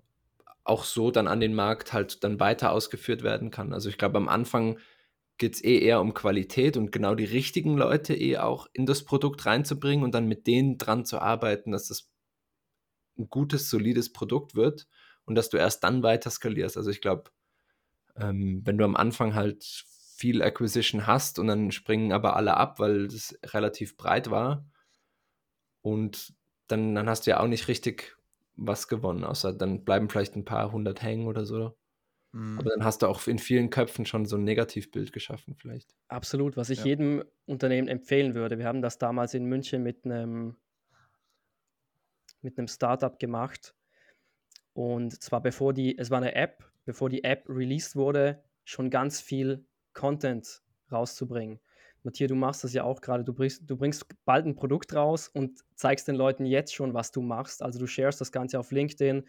[0.63, 3.73] auch so dann an den Markt halt dann weiter ausgeführt werden kann.
[3.73, 4.77] Also ich glaube, am Anfang
[5.41, 9.04] geht es eh eher um Qualität und genau die richtigen Leute eh auch in das
[9.04, 12.12] Produkt reinzubringen und dann mit denen dran zu arbeiten, dass das
[13.17, 14.88] ein gutes, solides Produkt wird
[15.25, 16.77] und dass du erst dann weiter skalierst.
[16.77, 17.32] Also ich glaube,
[18.15, 19.63] ähm, wenn du am Anfang halt
[20.15, 24.63] viel Acquisition hast und dann springen aber alle ab, weil es relativ breit war
[25.82, 26.36] und
[26.67, 28.15] dann, dann hast du ja auch nicht richtig
[28.56, 31.75] was gewonnen, außer dann bleiben vielleicht ein paar hundert hängen oder so.
[32.32, 32.60] Mhm.
[32.60, 35.96] Aber dann hast du auch in vielen Köpfen schon so ein Negativbild geschaffen, vielleicht.
[36.08, 36.86] Absolut, was ich Ja.
[36.86, 38.58] jedem Unternehmen empfehlen würde.
[38.58, 40.56] Wir haben das damals in München mit einem,
[42.41, 43.76] mit einem Startup gemacht.
[44.74, 49.20] Und zwar bevor die, es war eine App, bevor die App released wurde, schon ganz
[49.20, 51.60] viel Content rauszubringen.
[52.04, 53.24] Matthias, du machst das ja auch gerade.
[53.24, 57.12] Du bringst, du bringst bald ein Produkt raus und zeigst den Leuten jetzt schon, was
[57.12, 57.62] du machst.
[57.62, 59.24] Also du sharest das Ganze auf LinkedIn.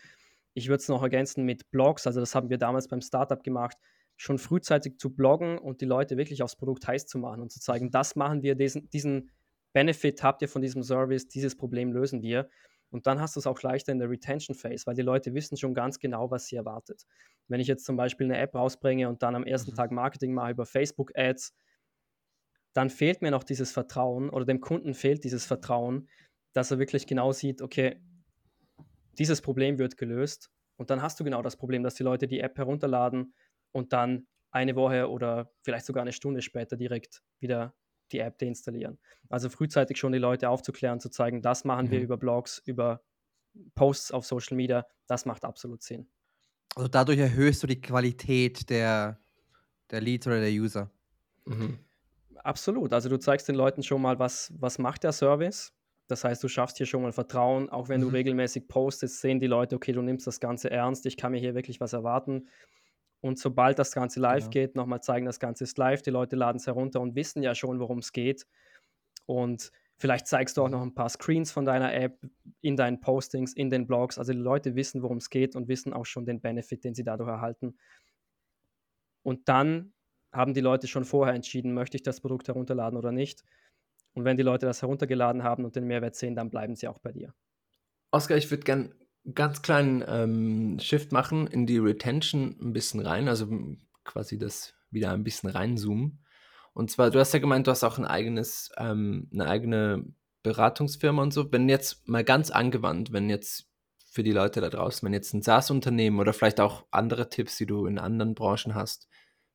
[0.55, 2.07] Ich würde es noch ergänzen mit Blogs.
[2.07, 3.77] Also das haben wir damals beim Startup gemacht
[4.17, 7.61] schon frühzeitig zu bloggen und die Leute wirklich aufs Produkt heiß zu machen und zu
[7.61, 9.31] zeigen, das machen wir, diesen, diesen
[9.73, 12.49] Benefit habt ihr von diesem Service, dieses Problem lösen wir.
[12.91, 15.57] Und dann hast du es auch leichter in der Retention Phase, weil die Leute wissen
[15.57, 17.05] schon ganz genau, was sie erwartet.
[17.49, 19.77] Wenn ich jetzt zum Beispiel eine App rausbringe und dann am ersten Mhm.
[19.77, 21.55] Tag Marketing mache über Facebook Ads,
[22.75, 26.09] dann fehlt mir noch dieses Vertrauen oder dem Kunden fehlt dieses Vertrauen,
[26.53, 28.01] dass er wirklich genau sieht, okay,
[29.18, 30.51] dieses Problem wird gelöst.
[30.77, 33.35] Und dann hast du genau das Problem, dass die Leute die App herunterladen
[33.72, 37.75] und dann eine Woche oder vielleicht sogar eine Stunde später direkt wieder
[38.11, 38.98] die App deinstallieren.
[39.31, 42.05] Also frühzeitig schon die Leute aufzuklären, zu zeigen, das machen wir Mhm.
[42.05, 43.03] über Blogs, über
[43.75, 46.11] Posts auf Social Media, das macht absolut Sinn.
[46.75, 49.20] Also dadurch erhöhst du die Qualität der,
[49.90, 50.90] der Leads oder der User.
[51.44, 51.79] Mhm.
[52.37, 52.92] Absolut.
[52.92, 55.72] Also du zeigst den Leuten schon mal, was, was macht der Service.
[56.12, 57.70] Das heißt, du schaffst hier schon mal Vertrauen.
[57.70, 58.12] Auch wenn du Mhm.
[58.14, 61.55] regelmäßig postest, sehen die Leute, okay, du nimmst das Ganze ernst, ich kann mir hier
[61.55, 62.48] wirklich was erwarten.
[63.22, 64.51] Und sobald das Ganze live Genau.
[64.51, 67.55] geht, nochmal zeigen, das Ganze ist live, die Leute laden es herunter und wissen ja
[67.55, 68.46] schon, worum es geht.
[69.25, 72.18] Und vielleicht zeigst du auch noch ein paar Screens von deiner App
[72.61, 74.18] in deinen Postings, in den Blogs.
[74.18, 77.05] Also die Leute wissen, worum es geht und wissen auch schon den Benefit, den sie
[77.05, 77.79] dadurch erhalten.
[79.22, 79.94] Und dann
[80.33, 83.44] haben die Leute schon vorher entschieden, möchte ich das Produkt herunterladen oder nicht.
[84.14, 86.98] Und wenn die Leute das heruntergeladen haben und den Mehrwert sehen, dann bleiben sie auch
[86.98, 87.35] bei dir.
[88.11, 88.94] Oskar, ich würde gern
[89.35, 93.48] ganz kleinen ähm, Shift machen in die Retention ein bisschen rein, also
[94.05, 96.25] quasi das wieder ein bisschen reinzoomen.
[96.75, 100.05] Und zwar, du hast ja gemeint, du hast auch ein eigenes, ähm, eine eigene
[100.42, 101.53] Beratungsfirma und so.
[101.53, 103.68] Wenn jetzt mal ganz angewandt, wenn jetzt
[104.11, 107.66] für die Leute da draußen, wenn jetzt ein SaaS-Unternehmen oder vielleicht auch andere Tipps, die
[107.66, 109.09] du in anderen Branchen hast,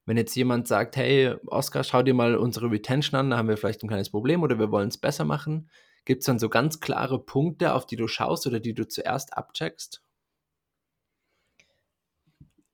[0.08, 3.58] wenn jetzt jemand sagt, hey, Oskar, schau dir mal unsere Retention an, da haben wir
[3.58, 5.70] vielleicht ein kleines Problem oder wir wollen es besser machen,
[6.08, 9.36] Gibt es dann so ganz klare Punkte, auf die du schaust oder die du zuerst
[9.36, 10.02] abcheckst?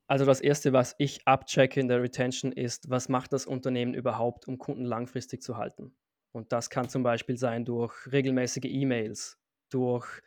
[0.06, 4.48] Also das Erste, was ich abchecke in der Retention ist, was macht das Unternehmen überhaupt,
[4.48, 5.96] um Kunden langfristig zu halten?
[6.32, 9.40] Und das kann zum Beispiel sein durch regelmäßige E-Mails,
[9.72, 10.22] durch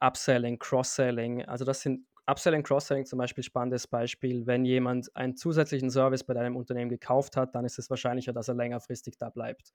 [0.00, 1.44] Upselling, Cross-Selling.
[1.44, 4.46] Also das sind Upselling, Cross-Selling zum Beispiel spannendes Beispiel.
[4.46, 8.48] Wenn jemand einen zusätzlichen Service bei deinem Unternehmen gekauft hat, dann ist es wahrscheinlicher, dass
[8.48, 9.72] er längerfristig da bleibt.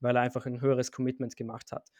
[0.00, 1.90] weil er einfach ein höheres Commitment gemacht hat.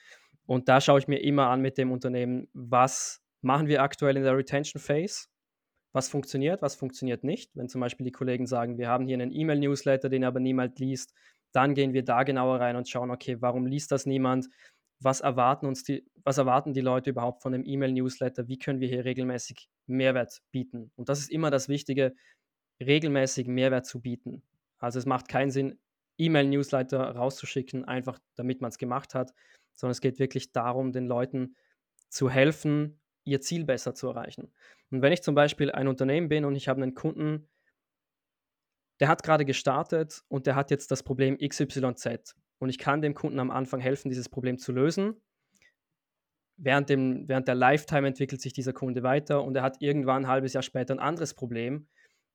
[0.46, 4.22] Und da schaue ich mir immer an mit dem Unternehmen, was machen wir aktuell in
[4.24, 5.26] der Retention Phase,
[5.92, 7.56] was funktioniert, was funktioniert nicht.
[7.56, 11.14] Wenn zum Beispiel die Kollegen sagen, wir haben hier einen E-Mail-Newsletter, den aber niemand liest,
[11.52, 14.48] dann gehen wir da genauer rein und schauen, okay, warum liest das niemand?
[15.00, 18.48] Was erwarten uns die, was erwarten die Leute überhaupt von dem E-Mail-Newsletter?
[18.48, 20.90] Wie können wir hier regelmäßig Mehrwert bieten?
[20.96, 22.14] Und das ist immer das Wichtige,
[22.80, 24.42] regelmäßig Mehrwert zu bieten.
[24.78, 25.78] Also es macht keinen Sinn,
[26.18, 29.32] E-Mail-Newsletter rauszuschicken, einfach damit man es gemacht hat,
[29.74, 31.56] sondern es geht wirklich darum, den Leuten
[32.08, 34.52] zu helfen, ihr Ziel besser zu erreichen.
[34.90, 37.48] Und wenn ich zum Beispiel ein Unternehmen bin und ich habe einen Kunden,
[39.00, 43.14] der hat gerade gestartet und der hat jetzt das Problem XYZ und ich kann dem
[43.14, 45.21] Kunden am Anfang helfen, dieses Problem zu lösen.
[46.57, 50.29] Während, dem, während der Lifetime entwickelt sich dieser Kunde weiter und er hat irgendwann ein
[50.29, 51.87] halbes Jahr später ein anderes Problem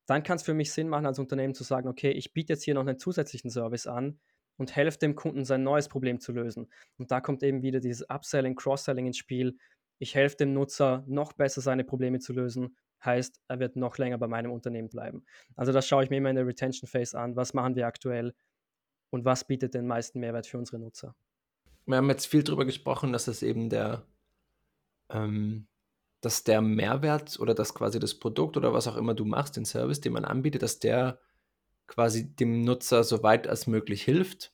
[0.06, 2.64] dann kann es für mich Sinn machen, als Unternehmen zu sagen, okay, ich biete jetzt
[2.64, 4.20] hier noch einen zusätzlichen Service an
[4.58, 6.70] und helfe dem Kunden, sein neues Problem zu lösen.
[6.98, 9.58] Und da kommt eben wieder dieses Upselling, Cross-Selling ins Spiel.
[10.00, 12.76] Ich helfe dem Nutzer, noch besser seine Probleme zu lösen.
[13.04, 15.26] Heißt, er wird noch länger bei meinem Unternehmen bleiben.
[15.56, 17.36] Also das schaue ich mir immer in der Retention Phase an.
[17.36, 18.34] Was machen wir aktuell
[19.14, 21.16] und was bietet den meisten Mehrwert für unsere Nutzer?
[21.86, 24.08] Wir haben jetzt viel darüber gesprochen, dass es eben der
[25.10, 25.68] ähm,
[26.22, 29.66] dass der Mehrwert oder dass quasi das Produkt oder was auch immer du machst, den
[29.66, 31.20] Service, den man anbietet, dass der
[31.86, 34.52] quasi dem Nutzer so weit als möglich hilft.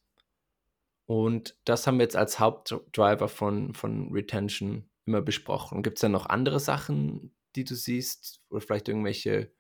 [1.06, 5.84] Und das haben wir jetzt als Hauptdriver von, von Retention immer besprochen.
[5.84, 9.54] Gibt es da noch andere Sachen, die du siehst oder vielleicht irgendwelche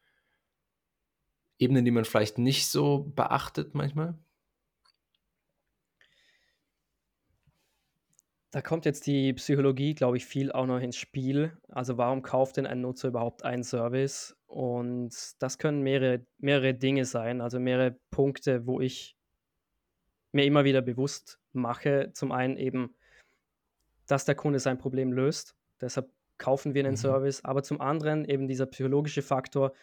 [1.57, 4.17] Ebenen, die man vielleicht nicht so beachtet manchmal?
[8.51, 11.55] Da kommt jetzt die Psychologie, glaube ich, viel auch noch ins Spiel.
[11.67, 14.35] Also warum kauft denn ein Nutzer überhaupt einen Service?
[14.47, 19.15] Und das können mehrere, mehrere Dinge sein, also mehrere Punkte, wo ich
[20.31, 22.11] mir immer wieder bewusst mache.
[22.13, 22.95] Zum einen eben,
[24.07, 25.55] dass der Kunde sein Problem löst.
[25.79, 26.09] Deshalb
[26.39, 26.97] kaufen wir einen mhm.
[26.97, 27.45] Service.
[27.45, 29.73] Aber zum anderen eben dieser psychologische Faktor,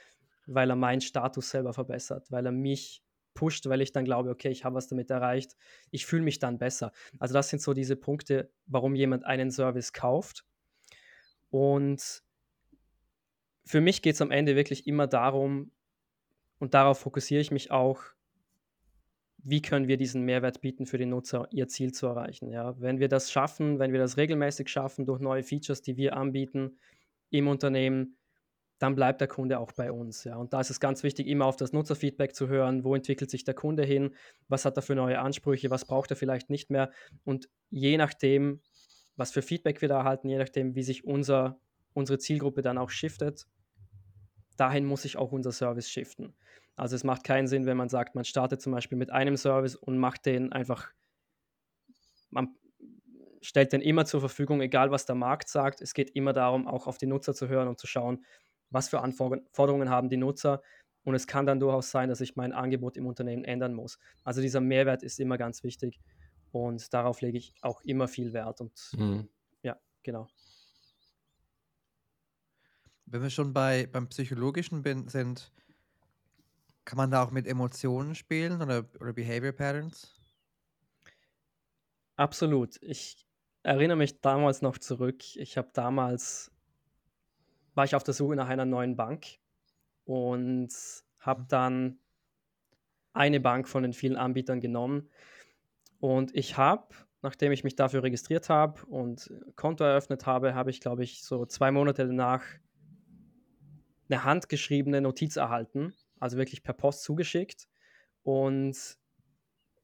[0.46, 3.04] weil er meinen Status selber verbessert, weil er mich
[3.36, 5.56] pusht, weil ich dann glaube, okay, ich habe was damit erreicht.
[5.92, 6.90] Ich fühle mich dann besser.
[7.20, 10.44] Also das sind so diese Punkte, warum jemand einen Service kauft.
[11.50, 12.24] Und
[13.64, 15.70] für mich geht es am Ende wirklich immer darum,
[16.58, 18.02] und darauf fokussiere ich mich auch,
[19.38, 22.50] wie können wir diesen Mehrwert bieten für den Nutzer, ihr Ziel zu erreichen.
[22.50, 22.74] Ja?
[22.80, 26.78] Wenn wir das schaffen, wenn wir das regelmäßig schaffen durch neue Features, die wir anbieten
[27.30, 28.16] im Unternehmen,
[28.78, 30.24] dann bleibt der Kunde auch bei uns.
[30.24, 30.36] Ja.
[30.36, 33.44] Und da ist es ganz wichtig, immer auf das Nutzerfeedback zu hören, wo entwickelt sich
[33.44, 34.14] der Kunde hin,
[34.48, 36.90] was hat er für neue Ansprüche, was braucht er vielleicht nicht mehr.
[37.24, 38.60] Und je nachdem,
[39.16, 41.58] was für Feedback wir da erhalten, je nachdem, wie sich unser,
[41.94, 43.46] unsere Zielgruppe dann auch shiftet,
[44.56, 46.34] dahin muss sich auch unser Service shiften.
[46.76, 49.74] Also es macht keinen Sinn, wenn man sagt, man startet zum Beispiel mit einem Service
[49.74, 50.90] und macht den einfach,
[52.28, 52.54] man
[53.40, 55.80] stellt den immer zur Verfügung, egal was der Markt sagt.
[55.80, 58.24] Es geht immer darum, auch auf die Nutzer zu hören und zu schauen,
[58.70, 60.62] was für Anforderungen haben die Nutzer.
[61.04, 63.98] Und es kann dann durchaus sein, dass ich mein Angebot im Unternehmen ändern muss.
[64.24, 66.00] Also dieser Mehrwert ist immer ganz wichtig
[66.50, 68.60] und darauf lege ich auch immer viel Wert.
[68.60, 69.28] Und mhm.
[69.62, 70.28] ja, genau.
[73.04, 75.52] Wenn wir schon bei, beim Psychologischen bin, sind,
[76.84, 80.16] kann man da auch mit Emotionen spielen oder, oder Behavior Patterns?
[82.16, 82.82] Absolut.
[82.82, 83.26] Ich
[83.62, 85.36] erinnere mich damals noch zurück.
[85.36, 86.50] Ich habe damals
[87.76, 89.26] war ich auf der Suche nach einer neuen Bank
[90.04, 90.70] und
[91.20, 91.48] habe mhm.
[91.48, 91.98] dann
[93.12, 95.10] eine Bank von den vielen Anbietern genommen.
[96.00, 100.80] Und ich habe, nachdem ich mich dafür registriert habe und Konto eröffnet habe, habe ich,
[100.80, 102.42] glaube ich, so zwei Monate danach
[104.08, 107.68] eine handgeschriebene Notiz erhalten, also wirklich per Post zugeschickt.
[108.22, 108.98] Und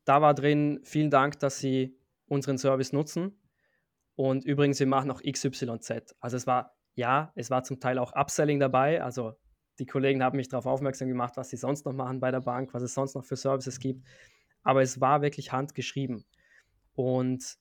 [0.04, 3.38] da war drin, vielen Dank, dass Sie unseren Service nutzen.
[4.14, 6.14] Und übrigens, wir machen noch XYZ.
[6.20, 9.02] Also es war ja, es war zum Teil auch Upselling dabei.
[9.02, 9.34] Also
[9.78, 12.74] die Kollegen haben mich darauf aufmerksam gemacht, was sie sonst noch machen bei der Bank,
[12.74, 14.06] was es sonst noch für Services gibt.
[14.62, 16.24] Aber es war wirklich handgeschrieben.
[16.94, 17.56] Und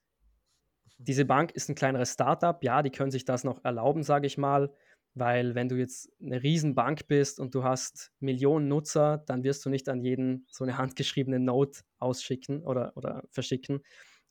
[0.98, 2.62] diese Bank ist ein kleineres Startup.
[2.64, 4.72] Ja, die können sich das noch erlauben, sage ich mal.
[5.14, 9.70] Weil wenn du jetzt eine Riesenbank bist und du hast Millionen Nutzer, dann wirst du
[9.70, 13.82] nicht an jeden so eine handgeschriebene Note ausschicken oder, oder verschicken.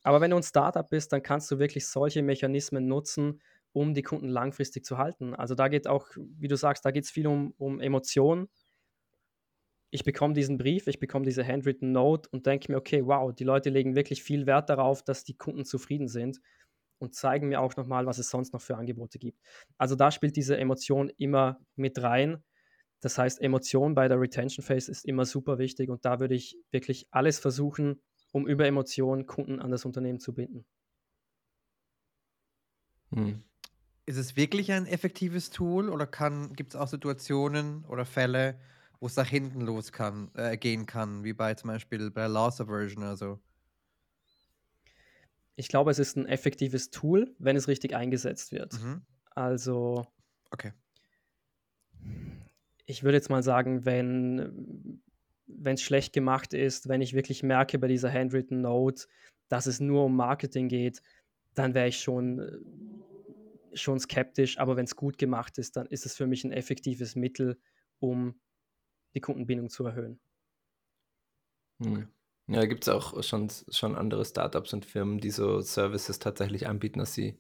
[0.03, 3.41] Aber wenn du ein Startup bist, dann kannst du wirklich solche Mechanismen nutzen,
[3.73, 5.35] um die Kunden langfristig zu halten.
[5.35, 8.49] Also da geht auch, wie du sagst, da geht es viel um, um Emotionen.
[9.91, 13.45] Ich bekomme diesen Brief, ich bekomme diese handwritten Note und denke mir, okay, wow, die
[13.45, 16.41] Leute legen wirklich viel Wert darauf, dass die Kunden zufrieden sind
[16.99, 19.41] und zeigen mir auch nochmal, was es sonst noch für Angebote gibt.
[19.79, 22.45] Also da spielt diese Emotion immer mit rein.
[23.01, 26.57] Das heißt, Emotion bei der Retention Phase ist immer super wichtig und da würde ich
[26.71, 28.03] wirklich alles versuchen,
[28.33, 30.67] um über Emotionen Kunden an das Unternehmen zu binden.
[33.13, 33.43] Hm.
[34.11, 36.09] Ist es wirklich ein effektives Tool oder
[36.57, 38.59] gibt es auch Situationen oder Fälle,
[38.99, 42.61] wo es nach hinten los kann, äh, gehen kann, wie bei zum Beispiel bei Loss
[42.61, 43.39] Aversion oder so?
[45.55, 48.83] Ich glaube, es ist ein effektives Tool, wenn es richtig eingesetzt wird.
[48.83, 49.03] Mhm.
[49.37, 50.05] Also,
[50.51, 50.73] okay.
[52.87, 55.01] ich würde jetzt mal sagen, wenn
[55.63, 59.07] es schlecht gemacht ist, wenn ich wirklich merke bei dieser Handwritten Note,
[59.49, 61.01] dass es nur um Marketing geht,
[61.55, 62.65] dann wäre ich schon,
[63.75, 64.59] schon skeptisch.
[64.59, 67.61] Aber wenn es gut gemacht ist, dann ist es für mich ein effektives Mittel,
[67.99, 68.41] um
[69.15, 70.21] die Kundenbindung zu erhöhen.
[71.81, 72.07] Okay.
[72.49, 76.99] Ja, gibt es auch schon, schon andere Startups und Firmen, die so Services tatsächlich anbieten,
[76.99, 77.39] dass sie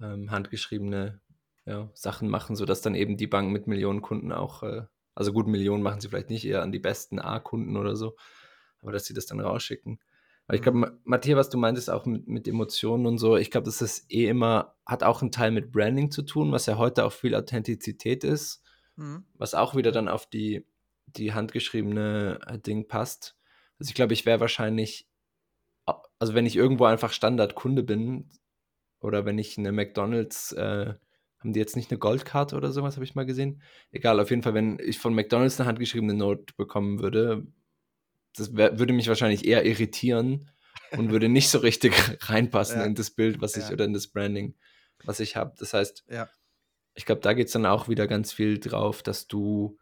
[0.00, 1.20] ähm, handgeschriebene
[1.64, 4.82] ja, Sachen machen, sodass dann eben die Bank mit Millionen Kunden auch, äh,
[5.14, 8.16] also gut, Millionen machen sie vielleicht nicht eher an die besten A-Kunden oder so,
[8.80, 10.00] aber dass sie das dann rausschicken.
[10.46, 10.98] Aber ich glaube.
[11.04, 14.28] Matthias, was du meintest, auch mit, mit Emotionen und so, ich glaube, das ist eh
[14.28, 18.24] immer, hat auch einen Teil mit Branding zu tun, was ja heute auch viel Authentizität
[18.24, 18.62] ist,
[18.96, 19.24] mhm.
[19.34, 20.64] was auch wieder dann auf die
[21.06, 23.36] die handgeschriebene äh, Ding passt.
[23.78, 25.08] Also ich glaube, ich wäre wahrscheinlich,
[26.18, 28.30] also wenn ich irgendwo einfach Standardkunde bin
[29.00, 30.94] oder wenn ich eine McDonald's, äh,
[31.38, 33.62] haben die jetzt nicht eine Goldkarte oder sowas, habe ich mal gesehen.
[33.92, 37.46] Egal, auf jeden Fall, wenn ich von McDonald's eine handgeschriebene Note bekommen würde,
[38.36, 40.48] das wär, würde mich wahrscheinlich eher irritieren
[40.92, 41.92] und würde nicht so richtig
[42.28, 42.86] reinpassen ja.
[42.86, 44.54] in das Bild, was ich, oder in das Branding,
[45.04, 45.54] was ich habe.
[45.58, 46.28] Das heißt, ja.
[46.94, 49.78] ich glaube, da geht es dann auch wieder ganz viel drauf, dass du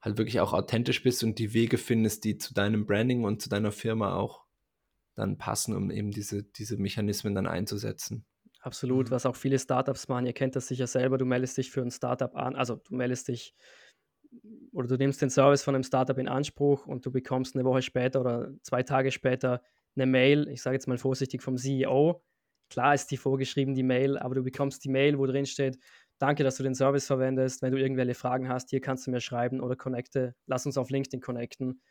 [0.00, 3.48] halt wirklich auch authentisch bist und die Wege findest, die zu deinem Branding und zu
[3.48, 4.44] deiner Firma auch
[5.14, 8.24] dann passen, um eben diese, diese Mechanismen dann einzusetzen.
[8.60, 9.10] Absolut, mhm.
[9.12, 10.26] was auch viele Startups machen.
[10.26, 11.18] Ihr kennt das sicher selber.
[11.18, 13.54] Du meldest dich für ein Startup an, also du meldest dich
[14.72, 17.82] oder du nimmst den Service von einem Startup in Anspruch und du bekommst eine Woche
[17.82, 19.62] später oder zwei Tage später
[19.96, 22.22] eine Mail, ich sage jetzt mal vorsichtig vom CEO.
[22.68, 25.78] Klar ist die vorgeschrieben, die Mail, aber du bekommst die Mail, wo drin steht,
[26.18, 27.60] Danke, dass du den Service verwendest.
[27.60, 30.34] Wenn du irgendwelche Fragen hast, hier kannst du mir schreiben oder connecte.
[30.46, 31.82] Lass uns auf LinkedIn connecten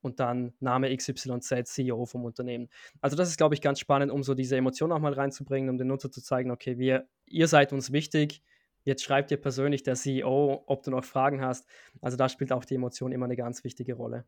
[0.00, 2.68] und dann Name XYZ, CEO vom Unternehmen.
[3.02, 5.76] Also das ist, glaube ich, ganz spannend, um so diese Emotion auch mal reinzubringen, um
[5.76, 8.42] den Nutzer zu zeigen, okay, wir, ihr seid uns wichtig.
[8.84, 11.66] Jetzt schreibt dir persönlich der CEO, ob du noch Fragen hast.
[12.00, 14.26] Also da spielt auch die Emotion immer eine ganz wichtige Rolle.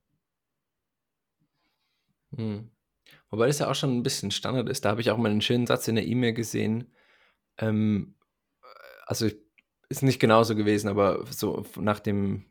[2.34, 2.70] Hm.
[3.30, 4.84] Wobei das ja auch schon ein bisschen Standard ist.
[4.84, 6.92] Da habe ich auch mal einen schönen Satz in der E-Mail gesehen.
[7.58, 8.14] Ähm,
[9.06, 9.28] also
[9.88, 12.46] ist nicht genauso gewesen, aber so nach dem,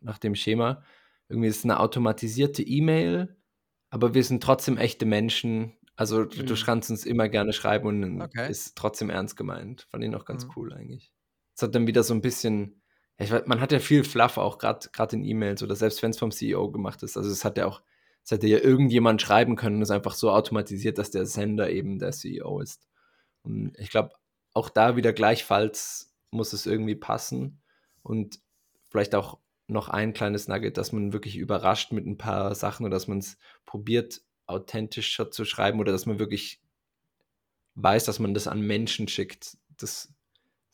[0.00, 0.82] nach dem Schema.
[1.28, 3.36] Irgendwie ist es eine automatisierte E-Mail,
[3.90, 5.76] aber wir sind trotzdem echte Menschen.
[5.96, 6.46] Also mhm.
[6.46, 8.50] du kannst uns immer gerne schreiben und okay.
[8.50, 9.86] ist trotzdem ernst gemeint.
[9.90, 10.52] Fand ich noch ganz mhm.
[10.56, 11.12] cool eigentlich.
[11.58, 12.80] Es hat dann wieder so ein bisschen,
[13.18, 16.12] ja, ich weiß, man hat ja viel Fluff auch gerade in E-Mails oder selbst wenn
[16.12, 17.16] es vom CEO gemacht ist.
[17.16, 17.82] Also es hat ja auch,
[18.22, 21.98] es hätte ja irgendjemand schreiben können und es einfach so automatisiert, dass der Sender eben
[21.98, 22.86] der CEO ist.
[23.42, 24.12] Und ich glaube,
[24.52, 27.60] auch da wieder gleichfalls muss es irgendwie passen
[28.04, 28.38] und
[28.88, 32.94] vielleicht auch noch ein kleines Nugget, dass man wirklich überrascht mit ein paar Sachen oder
[32.94, 36.62] dass man es probiert, authentischer zu schreiben oder dass man wirklich
[37.74, 39.58] weiß, dass man das an Menschen schickt.
[39.76, 40.14] Das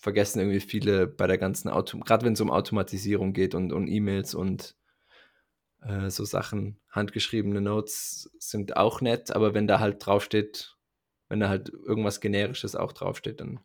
[0.05, 3.89] vergessen irgendwie viele bei der ganzen Auto, gerade wenn es um Automatisierung geht und, und
[3.89, 4.77] E-Mails und
[5.81, 10.77] äh, so Sachen, handgeschriebene Notes sind auch nett, aber wenn da halt draufsteht,
[11.31, 13.61] wenn da halt irgendwas Generisches auch draufsteht, dann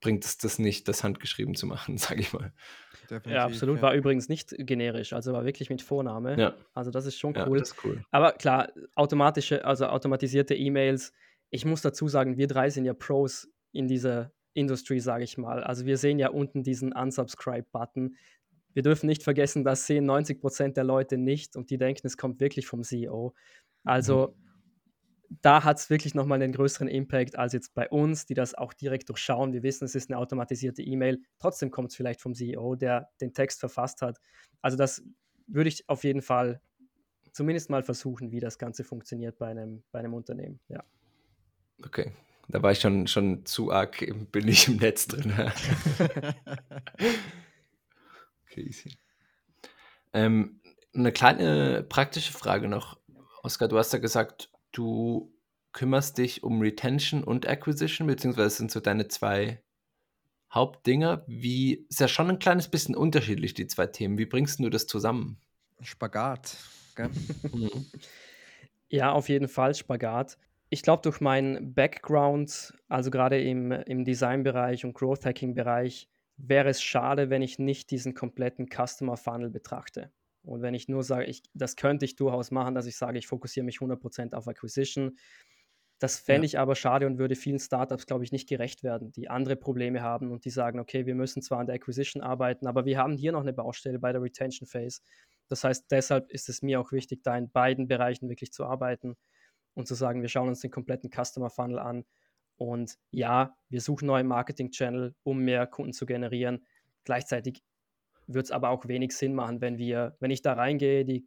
[0.00, 2.54] bringt es das nicht, das handgeschrieben zu machen, sage ich mal.
[3.02, 3.76] Definitiv, ja, absolut.
[3.76, 3.82] Ja.
[3.82, 6.40] War übrigens nicht generisch, also war wirklich mit Vorname.
[6.40, 6.54] Ja.
[6.72, 7.58] Also das ist schon cool.
[7.58, 8.02] Ja, das ist cool.
[8.10, 11.12] Aber klar, automatische, also automatisierte E-Mails.
[11.50, 15.62] Ich muss dazu sagen, wir drei sind ja Pros in dieser Industry, sage ich mal.
[15.62, 18.16] Also wir sehen ja unten diesen Unsubscribe-Button.
[18.72, 22.16] Wir dürfen nicht vergessen, das sehen 90 Prozent der Leute nicht und die denken, es
[22.16, 23.34] kommt wirklich vom CEO.
[23.84, 24.44] Also mhm
[25.42, 28.72] da hat es wirklich nochmal einen größeren Impact als jetzt bei uns, die das auch
[28.72, 29.52] direkt durchschauen.
[29.52, 31.20] Wir wissen, es ist eine automatisierte E-Mail.
[31.38, 34.18] Trotzdem kommt es vielleicht vom CEO, der den Text verfasst hat.
[34.60, 35.02] Also das
[35.46, 36.60] würde ich auf jeden Fall
[37.32, 40.60] zumindest mal versuchen, wie das Ganze funktioniert bei einem, bei einem Unternehmen.
[40.68, 40.84] Ja.
[41.84, 42.12] Okay,
[42.48, 45.32] da war ich schon, schon zu arg, bin ich im Netz drin.
[48.44, 48.96] okay, easy.
[50.12, 50.60] Ähm,
[50.94, 52.98] eine kleine praktische Frage noch.
[53.42, 55.32] Oskar, du hast ja gesagt, du
[55.72, 59.62] kümmerst dich um Retention und Acquisition, beziehungsweise sind so deine zwei
[60.52, 61.24] Hauptdinger.
[61.26, 64.18] Wie ist ja schon ein kleines bisschen unterschiedlich, die zwei Themen.
[64.18, 65.38] Wie bringst du das zusammen?
[65.80, 66.56] Spagat.
[66.96, 67.86] Mhm.
[68.88, 70.38] Ja, auf jeden Fall Spagat.
[70.74, 77.30] Ich glaube, durch meinen Background, also gerade im, im Design-Bereich und Growth-Hacking-Bereich, wäre es schade,
[77.30, 80.10] wenn ich nicht diesen kompletten Customer Funnel betrachte.
[80.42, 83.28] Und wenn ich nur sage, ich, das könnte ich durchaus machen, dass ich sage, ich
[83.28, 85.16] fokussiere mich 100% auf Acquisition,
[86.00, 86.46] das fände Ja.
[86.46, 90.02] ich aber schade und würde vielen Startups, glaube ich, nicht gerecht werden, die andere Probleme
[90.02, 93.16] haben und die sagen, okay, wir müssen zwar an der Acquisition arbeiten, aber wir haben
[93.16, 95.02] hier noch eine Baustelle bei der Retention Phase.
[95.48, 99.14] Das heißt, deshalb ist es mir auch wichtig, da in beiden Bereichen wirklich zu arbeiten
[99.74, 102.04] und zu sagen, wir schauen uns den kompletten Customer Funnel an.
[102.56, 106.64] Und ja, wir suchen neue Marketing-Channel, um mehr Kunden zu generieren.
[107.04, 107.62] Gleichzeitig
[108.26, 111.26] wird es aber auch wenig Sinn machen, wenn wir, wenn ich da reingehe, die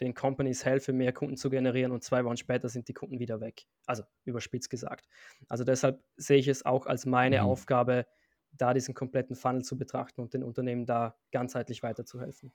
[0.00, 3.40] den Companies helfe, mehr Kunden zu generieren und zwei Wochen später sind die Kunden wieder
[3.40, 3.66] weg.
[3.86, 5.08] Also überspitzt gesagt.
[5.48, 7.44] Also deshalb sehe ich es auch als meine Mhm.
[7.44, 8.06] Aufgabe,
[8.52, 12.52] da diesen kompletten Funnel zu betrachten und den Unternehmen da ganzheitlich weiterzuhelfen.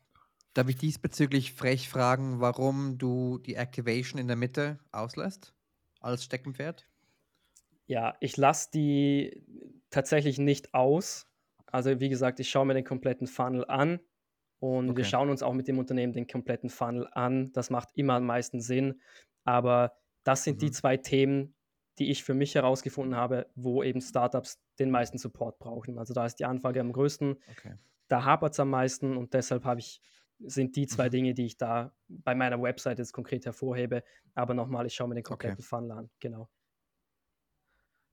[0.56, 5.53] Darf ich diesbezüglich frech fragen, warum du die Activation in der Mitte auslässt
[5.99, 6.89] als Steckenpferd?
[7.88, 9.43] Ja, ich lasse die
[9.89, 11.28] tatsächlich nicht aus.
[11.68, 13.99] Also wie gesagt, ich schaue mir den kompletten Funnel an
[14.60, 15.06] und wir Okay.
[15.06, 17.51] schauen uns auch mit dem Unternehmen den kompletten Funnel an.
[17.53, 19.01] Das macht immer am meisten Sinn.
[19.43, 19.93] Aber
[20.24, 20.72] das sind die Mhm.
[20.72, 21.56] zwei Themen,
[21.99, 25.99] die ich für mich herausgefunden habe, wo eben Startups den meisten Support brauchen.
[25.99, 27.76] Also da ist die Anfrage am größten, Okay.
[28.08, 30.01] da hapert es am meisten und deshalb habe ich,
[30.39, 31.11] sind die zwei Mhm.
[31.11, 34.03] Dinge, die ich da bei meiner Website jetzt konkret hervorhebe.
[34.33, 35.29] Aber nochmal, ich schaue mir den Okay.
[35.29, 36.09] kompletten Funnel an.
[36.19, 36.49] Genau.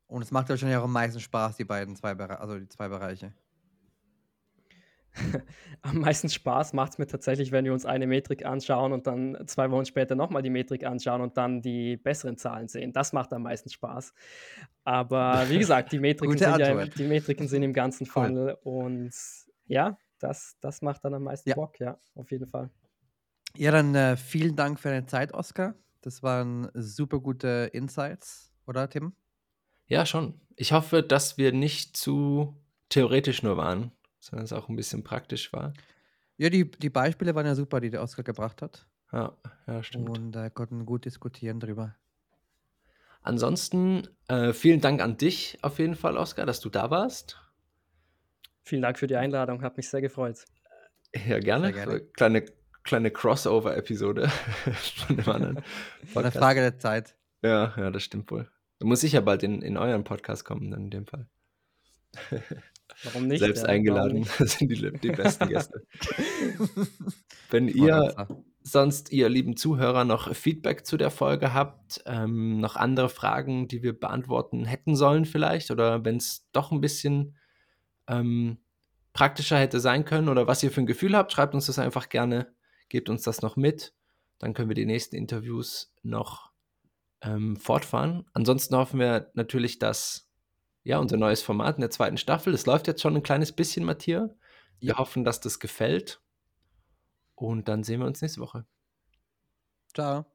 [0.07, 2.89] Und es macht wahrscheinlich auch am meisten Spaß, die beiden zwei Bereiche, also die zwei
[2.89, 3.33] Bereiche.
[5.83, 9.37] Am meisten Spaß macht es mir tatsächlich, wenn wir uns eine Metrik anschauen und dann
[9.47, 12.93] zwei Wochen später nochmal die Metrik anschauen und dann die besseren Zahlen sehen.
[12.95, 14.15] Das macht am meisten Spaß.
[14.85, 18.11] Aber wie gesagt, die Metriken, sind, ja, die Metriken sind im ganzen Cool.
[18.13, 19.13] Funnel und
[19.67, 21.57] ja, das, das macht dann am meisten Ja.
[21.57, 22.71] Bock, ja, auf jeden Fall.
[23.57, 25.75] Ja, dann äh, vielen Dank für deine Zeit, Oskar.
[26.01, 29.15] Das waren super gute Insights, oder Tim?
[29.87, 30.41] Ja, schon.
[30.57, 32.57] Ich hoffe, dass wir nicht zu
[32.89, 35.73] theoretisch nur waren, sondern es auch ein bisschen praktisch war.
[36.39, 38.89] Ja, die, die Beispiele waren ja super, die der Oskar gebracht hat.
[39.13, 40.09] Ja, ja, stimmt.
[40.09, 41.95] Und äh, konnten gut diskutieren drüber.
[43.23, 47.42] Ansonsten äh, vielen Dank an dich auf jeden Fall, Oskar, dass du da warst.
[48.65, 50.45] Vielen Dank für die Einladung, hat mich sehr gefreut.
[51.15, 51.73] Ja, gerne.
[51.73, 52.01] Sehr gerne.
[52.15, 52.45] Kleine,
[52.85, 54.29] kleine Crossover-Episode
[55.07, 55.65] von dem anderen
[56.15, 56.33] War eine.
[56.33, 57.17] Frage der Zeit.
[57.43, 58.49] Ja, ja, das stimmt wohl.
[58.79, 61.29] Da muss ich ja bald in, in euren Podcast kommen, dann in dem Fall.
[63.05, 63.41] Warum nicht?
[63.41, 64.21] Selbst ja, eingeladen.
[64.21, 64.31] nicht?
[64.39, 65.87] Das sind die, die besten Gäste.
[67.51, 68.29] Wenn ihr
[68.63, 73.83] sonst, ihr lieben Zuhörer, noch Feedback zu der Folge habt, ähm, noch andere Fragen, die
[73.83, 77.37] wir beantworten hätten sollen vielleicht, oder wenn es doch ein bisschen
[78.09, 78.59] ähm,
[79.13, 82.09] praktischer hätte sein können oder was ihr für ein Gefühl habt, schreibt uns das einfach
[82.09, 82.55] gerne,
[82.89, 83.95] gebt uns das noch mit.
[84.39, 86.53] Dann können wir die nächsten Interviews noch
[87.21, 88.25] ähm, fortfahren.
[88.33, 90.29] Ansonsten hoffen wir natürlich, dass
[90.85, 93.85] ja unser neues Format in der zweiten Staffel, es läuft jetzt schon ein kleines bisschen,
[93.85, 94.31] Matthias.
[94.81, 94.99] Wir Ja.
[94.99, 96.21] hoffen, dass das gefällt.
[97.37, 98.67] Und dann sehen wir uns nächste Woche.
[99.95, 100.32] Ciao.